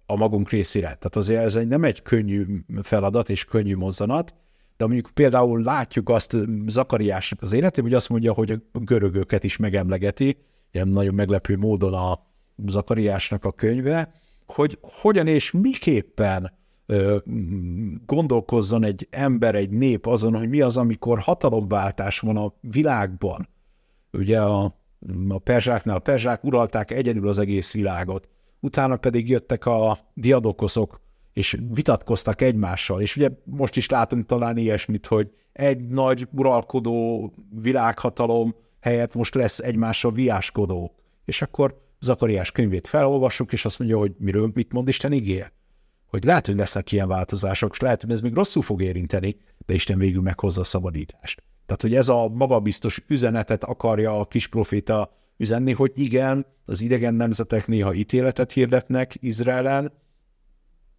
a 0.05 0.15
magunk 0.15 0.49
részére. 0.49 0.85
Tehát 0.85 1.15
azért 1.15 1.43
ez 1.43 1.55
egy, 1.55 1.67
nem 1.67 1.83
egy 1.83 2.01
könnyű 2.01 2.45
feladat 2.81 3.29
és 3.29 3.45
könnyű 3.45 3.75
mozzanat, 3.75 4.33
de 4.77 4.85
mondjuk 4.85 5.09
például 5.13 5.61
látjuk 5.61 6.09
azt 6.09 6.37
Zakariásnak 6.67 7.41
az 7.41 7.53
életében, 7.53 7.83
hogy 7.83 7.93
azt 7.93 8.09
mondja, 8.09 8.33
hogy 8.33 8.51
a 8.51 8.79
görögöket 8.79 9.43
is 9.43 9.57
megemlegeti, 9.57 10.37
ilyen 10.71 10.87
nagyon 10.87 11.13
meglepő 11.13 11.57
módon 11.57 11.93
a 11.93 12.19
Zakariásnak 12.67 13.45
a 13.45 13.51
könyve, 13.51 14.13
hogy 14.45 14.77
hogyan 14.81 15.27
és 15.27 15.51
miképpen 15.51 16.51
gondolkozzon 18.05 18.83
egy 18.83 19.07
ember, 19.11 19.55
egy 19.55 19.69
nép 19.69 20.05
azon, 20.05 20.35
hogy 20.35 20.49
mi 20.49 20.61
az, 20.61 20.77
amikor 20.77 21.19
hatalomváltás 21.19 22.19
van 22.19 22.37
a 22.37 22.53
világban. 22.61 23.49
Ugye 24.11 24.41
a, 24.41 24.63
a 25.29 25.39
perzsáknál 25.39 25.95
a 25.95 25.99
perzsák 25.99 26.43
uralták 26.43 26.91
egyedül 26.91 27.27
az 27.27 27.39
egész 27.39 27.73
világot, 27.73 28.29
utána 28.59 28.97
pedig 28.97 29.29
jöttek 29.29 29.65
a 29.65 29.97
diadokoszok, 30.13 31.01
és 31.33 31.57
vitatkoztak 31.73 32.41
egymással, 32.41 33.01
és 33.01 33.15
ugye 33.15 33.29
most 33.43 33.75
is 33.75 33.89
látunk 33.89 34.25
talán 34.25 34.57
ilyesmit, 34.57 35.05
hogy 35.05 35.31
egy 35.53 35.87
nagy 35.87 36.27
uralkodó 36.31 37.33
világhatalom 37.61 38.55
helyett 38.79 39.13
most 39.13 39.35
lesz 39.35 39.59
egymással 39.59 40.11
viáskodó. 40.11 40.95
És 41.25 41.41
akkor 41.41 41.81
Zakariás 41.99 42.51
könyvét 42.51 42.87
felolvassuk, 42.87 43.53
és 43.53 43.65
azt 43.65 43.79
mondja, 43.79 43.97
hogy 43.97 44.13
miről 44.17 44.51
mit 44.53 44.73
mond 44.73 44.87
Isten 44.87 45.11
igéje. 45.11 45.53
Hogy 46.05 46.23
lehet, 46.23 46.45
hogy 46.45 46.55
lesznek 46.55 46.91
ilyen 46.91 47.07
változások, 47.07 47.71
és 47.71 47.79
lehet, 47.79 48.01
hogy 48.01 48.11
ez 48.11 48.21
még 48.21 48.33
rosszul 48.33 48.61
fog 48.61 48.81
érinteni, 48.81 49.37
de 49.65 49.73
Isten 49.73 49.97
végül 49.97 50.21
meghozza 50.21 50.61
a 50.61 50.63
szabadítást. 50.63 51.43
Tehát, 51.65 51.81
hogy 51.81 51.95
ez 51.95 52.09
a 52.09 52.29
magabiztos 52.29 53.03
üzenetet 53.07 53.63
akarja 53.63 54.19
a 54.19 54.25
kis 54.25 54.47
proféta 54.47 55.13
üzenni, 55.37 55.73
hogy 55.73 55.91
igen, 55.95 56.45
az 56.65 56.81
idegen 56.81 57.13
nemzetek 57.13 57.67
néha 57.67 57.93
ítéletet 57.93 58.51
hirdetnek 58.51 59.15
Izraelen, 59.19 59.91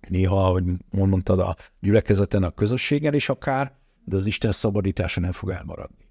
néha, 0.09 0.45
ahogy 0.45 0.65
mondtad, 0.91 1.41
a 1.41 1.57
gyülekezeten, 1.81 2.43
a 2.43 2.51
közösségen 2.51 3.15
is 3.15 3.29
akár, 3.29 3.73
de 4.05 4.17
az 4.17 4.27
Isten 4.27 4.53
szabadítása 4.53 5.21
nem 5.21 5.33
fog 5.33 5.51
elmaradni. 5.51 6.05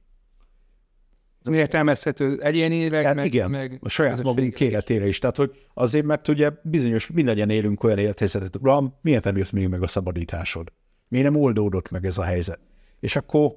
Értelmezhető 1.52 2.42
egyénileg, 2.42 3.06
hát, 3.06 3.16
meg, 3.16 3.26
igen, 3.26 3.50
meg 3.50 3.80
a 3.82 3.90
saját 3.90 4.24
magunk 4.24 4.60
életére 4.60 5.08
is. 5.08 5.20
Tehát, 5.20 5.36
hogy 5.36 5.52
azért, 5.74 6.06
mert 6.06 6.28
ugye 6.28 6.52
bizonyos, 6.64 7.08
mindannyian 7.08 7.50
élünk 7.50 7.84
olyan 7.84 7.98
élethelyzetet, 7.98 8.56
uram, 8.56 8.98
miért 9.02 9.24
nem 9.24 9.38
jött 9.38 9.52
még 9.52 9.68
meg 9.68 9.82
a 9.82 9.88
szabadításod? 9.88 10.72
Miért 11.08 11.32
nem 11.32 11.42
oldódott 11.42 11.90
meg 11.90 12.06
ez 12.06 12.18
a 12.18 12.24
helyzet? 12.24 12.60
És 13.00 13.16
akkor 13.16 13.56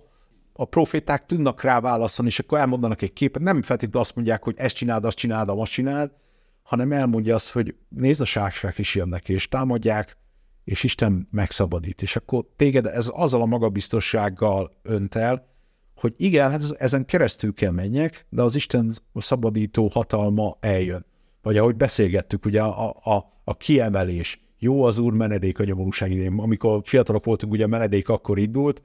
a 0.53 0.65
proféták 0.65 1.27
tudnak 1.27 1.63
rá 1.63 1.81
válaszolni, 1.81 2.31
és 2.31 2.39
akkor 2.39 2.59
elmondanak 2.59 3.03
egy 3.03 3.13
képet, 3.13 3.43
nem 3.43 3.63
feltétlenül 3.63 4.01
azt 4.01 4.15
mondják, 4.15 4.43
hogy 4.43 4.55
ezt 4.57 4.75
csináld, 4.75 5.05
azt 5.05 5.17
csináld, 5.17 5.49
azt 5.49 5.71
csináld, 5.71 6.11
hanem 6.63 6.93
elmondja 6.93 7.35
azt, 7.35 7.51
hogy 7.51 7.75
nézd 7.89 8.21
a 8.21 8.25
ságság 8.25 8.75
is 8.77 8.95
jönnek, 8.95 9.29
és 9.29 9.49
támadják, 9.49 10.17
és 10.67 10.83
Isten 10.83 11.29
megszabadít. 11.31 12.03
És 12.03 12.17
akkor 12.17 12.45
téged 12.57 12.87
ez 12.87 13.11
azzal 13.13 13.43
a 13.43 13.47
magabiztossággal 13.47 14.73
önt 14.83 15.15
el, 15.15 15.47
hogy 15.95 16.15
igen, 16.17 16.51
hát 16.51 16.63
ezen 16.79 17.05
keresztül 17.05 17.55
kell 17.55 17.71
menjek, 17.71 18.27
de 18.29 18.43
az 18.43 18.55
Isten 18.55 18.93
szabadító 19.15 19.87
hatalma 19.87 20.57
eljön. 20.61 21.07
Vagy 21.43 21.57
ahogy 21.57 21.77
beszélgettük, 21.77 22.45
ugye 22.45 22.63
a, 22.63 22.89
a, 23.03 23.33
a 23.45 23.57
kiemelés, 23.57 24.41
jó 24.59 24.83
az 24.83 24.99
Úr 24.99 25.13
menedék 25.13 25.59
a 25.59 25.65
nyomorúság 25.65 26.11
idején. 26.11 26.39
Amikor 26.39 26.81
fiatalok 26.85 27.25
voltunk, 27.25 27.53
ugye 27.53 27.65
a 27.65 27.69
menedék 27.69 28.09
akkor 28.09 28.39
indult, 28.39 28.83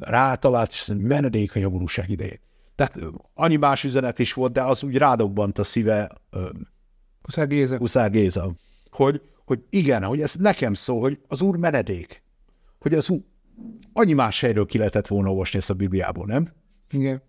rátalált, 0.00 0.70
és 0.70 0.90
menedék 0.98 1.56
a 1.56 1.58
nyomorúság 1.58 2.10
idején. 2.10 2.40
Tehát 2.74 2.98
annyi 3.34 3.56
más 3.56 3.84
üzenet 3.84 4.18
is 4.18 4.32
volt, 4.32 4.52
de 4.52 4.62
az 4.62 4.82
úgy 4.82 4.96
rádobbant 4.96 5.58
a 5.58 5.64
szíve 5.64 6.10
Huszár 7.22 7.46
Géza. 7.46 7.76
Huszár 7.76 8.10
Géza. 8.10 8.52
Hogy, 8.90 9.22
hogy 9.44 9.64
igen, 9.70 10.04
hogy 10.04 10.20
ez 10.20 10.34
nekem 10.34 10.74
szól, 10.74 11.00
hogy 11.00 11.18
az 11.28 11.40
Úr 11.40 11.56
menedék. 11.56 12.22
Hogy 12.78 12.94
az 12.94 13.08
Úr, 13.08 13.20
annyi 13.92 14.12
más 14.12 14.40
helyről 14.40 14.66
ki 14.66 14.78
lehetett 14.78 15.06
volna 15.06 15.30
olvasni 15.30 15.58
ezt 15.58 15.70
a 15.70 15.74
Bibliából, 15.74 16.26
nem? 16.26 16.48
Igen. 16.90 17.22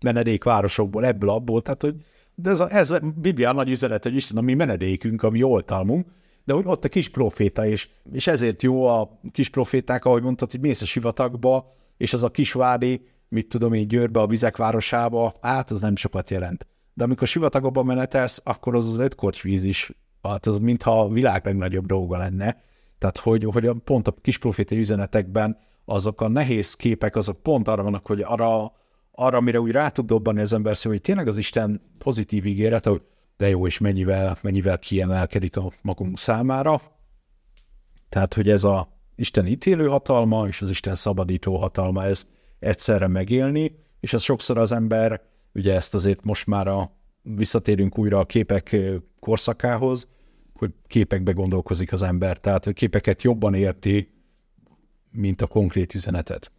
Menedékvárosokból, 0.00 1.06
ebből, 1.06 1.30
abból, 1.30 1.62
tehát 1.62 1.82
hogy 1.82 1.94
de 2.34 2.50
ez 2.50 2.60
a, 2.60 2.70
ez 2.70 2.90
a 2.90 3.00
Biblia 3.16 3.52
nagy 3.52 3.68
üzenet, 3.68 4.02
hogy 4.02 4.14
Isten 4.14 4.36
a 4.36 4.40
mi 4.40 4.54
menedékünk, 4.54 5.22
a 5.22 5.30
mi 5.30 5.42
oltalmunk, 5.42 6.06
de 6.44 6.52
hogy 6.52 6.64
ott 6.66 6.84
a 6.84 6.88
kis 6.88 7.08
proféta, 7.08 7.66
és, 7.66 7.88
és 8.12 8.26
ezért 8.26 8.62
jó 8.62 8.86
a 8.86 9.20
kis 9.32 9.48
proféták, 9.48 10.04
ahogy 10.04 10.22
mondtad, 10.22 10.50
hogy 10.50 10.60
mész 10.60 10.82
a 10.82 10.86
sivatagba, 10.86 11.74
és 11.96 12.12
az 12.12 12.22
a 12.22 12.30
kisvádi, 12.30 13.06
mit 13.28 13.48
tudom 13.48 13.72
én, 13.72 13.88
Győrbe, 13.88 14.20
a 14.20 14.26
vizek 14.26 14.56
városába, 14.56 15.34
hát 15.40 15.70
az 15.70 15.80
nem 15.80 15.96
sokat 15.96 16.30
jelent. 16.30 16.66
De 16.94 17.04
amikor 17.04 17.26
sivatagokba 17.26 17.82
menetelsz, 17.82 18.40
akkor 18.44 18.74
az 18.74 18.88
az 18.88 18.98
öt 18.98 19.40
víz 19.40 19.62
is, 19.62 19.92
hát 20.22 20.46
az 20.46 20.58
mintha 20.58 21.00
a 21.00 21.08
világ 21.08 21.44
legnagyobb 21.44 21.86
dolga 21.86 22.16
lenne. 22.16 22.60
Tehát, 22.98 23.18
hogy, 23.18 23.44
hogy 23.44 23.70
pont 23.84 24.08
a 24.08 24.14
kis 24.20 24.38
profétai 24.38 24.78
üzenetekben 24.78 25.58
azok 25.84 26.20
a 26.20 26.28
nehéz 26.28 26.74
képek, 26.74 27.16
azok 27.16 27.42
pont 27.42 27.68
arra 27.68 27.82
vannak, 27.82 28.06
hogy 28.06 28.20
arra, 28.20 28.72
arra 29.12 29.40
mire 29.40 29.60
úgy 29.60 29.70
rá 29.70 29.88
tud 29.88 30.06
dobbanni 30.06 30.40
az 30.40 30.52
ember 30.52 30.76
szó, 30.76 30.90
hogy 30.90 31.00
tényleg 31.00 31.28
az 31.28 31.38
Isten 31.38 31.80
pozitív 31.98 32.46
ígéret, 32.46 32.86
hogy 32.86 33.02
de 33.36 33.48
jó, 33.48 33.66
és 33.66 33.78
mennyivel, 33.78 34.36
mennyivel 34.42 34.78
kiemelkedik 34.78 35.56
a 35.56 35.72
magunk 35.82 36.18
számára. 36.18 36.80
Tehát, 38.08 38.34
hogy 38.34 38.48
ez 38.48 38.64
a 38.64 38.88
Isten 39.14 39.46
ítélő 39.46 39.86
hatalma 39.86 40.46
és 40.46 40.62
az 40.62 40.70
Isten 40.70 40.94
szabadító 40.94 41.56
hatalma, 41.56 42.04
ezt 42.04 42.28
egyszerre 42.58 43.06
megélni, 43.06 43.78
és 44.00 44.12
ez 44.12 44.22
sokszor 44.22 44.58
az 44.58 44.72
ember, 44.72 45.20
ugye 45.54 45.74
ezt 45.74 45.94
azért 45.94 46.24
most 46.24 46.46
már 46.46 46.66
a, 46.66 46.90
visszatérünk 47.22 47.98
újra 47.98 48.18
a 48.18 48.24
képek 48.24 48.76
korszakához, 49.22 50.08
hogy 50.52 50.70
képekbe 50.86 51.32
gondolkozik 51.32 51.92
az 51.92 52.02
ember, 52.02 52.38
tehát 52.38 52.64
hogy 52.64 52.74
képeket 52.74 53.22
jobban 53.22 53.54
érti, 53.54 54.12
mint 55.10 55.42
a 55.42 55.46
konkrét 55.46 55.94
üzenetet. 55.94 56.52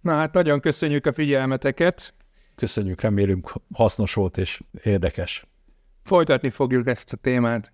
Na 0.00 0.14
hát 0.14 0.32
nagyon 0.32 0.60
köszönjük 0.60 1.06
a 1.06 1.12
figyelmeteket. 1.12 2.14
Köszönjük, 2.54 3.00
remélünk 3.00 3.52
hasznos 3.74 4.14
volt 4.14 4.36
és 4.36 4.62
érdekes. 4.82 5.46
Folytatni 6.02 6.50
fogjuk 6.50 6.86
ezt 6.86 7.12
a 7.12 7.16
témát. 7.16 7.72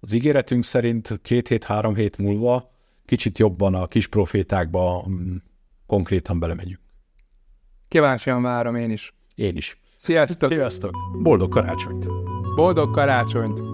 Az 0.00 0.12
ígéretünk 0.12 0.64
szerint 0.64 1.20
két 1.22 1.48
hét, 1.48 1.64
három 1.64 1.94
hét 1.94 2.18
múlva 2.18 2.72
kicsit 3.04 3.38
jobban 3.38 3.74
a 3.74 3.86
kis 3.86 4.06
profétákba 4.06 5.06
mm, 5.08 5.36
konkrétan 5.86 6.38
belemegyünk. 6.38 6.80
Kíváncsian 7.88 8.42
várom 8.42 8.74
én 8.74 8.90
is. 8.90 9.14
Én 9.34 9.56
is. 9.56 9.80
Sziasztok! 10.04 10.50
Sziasztok! 10.50 10.94
Boldog 11.22 11.52
karácsonyt! 11.52 12.06
Boldog 12.54 12.90
karácsonyt! 12.94 13.73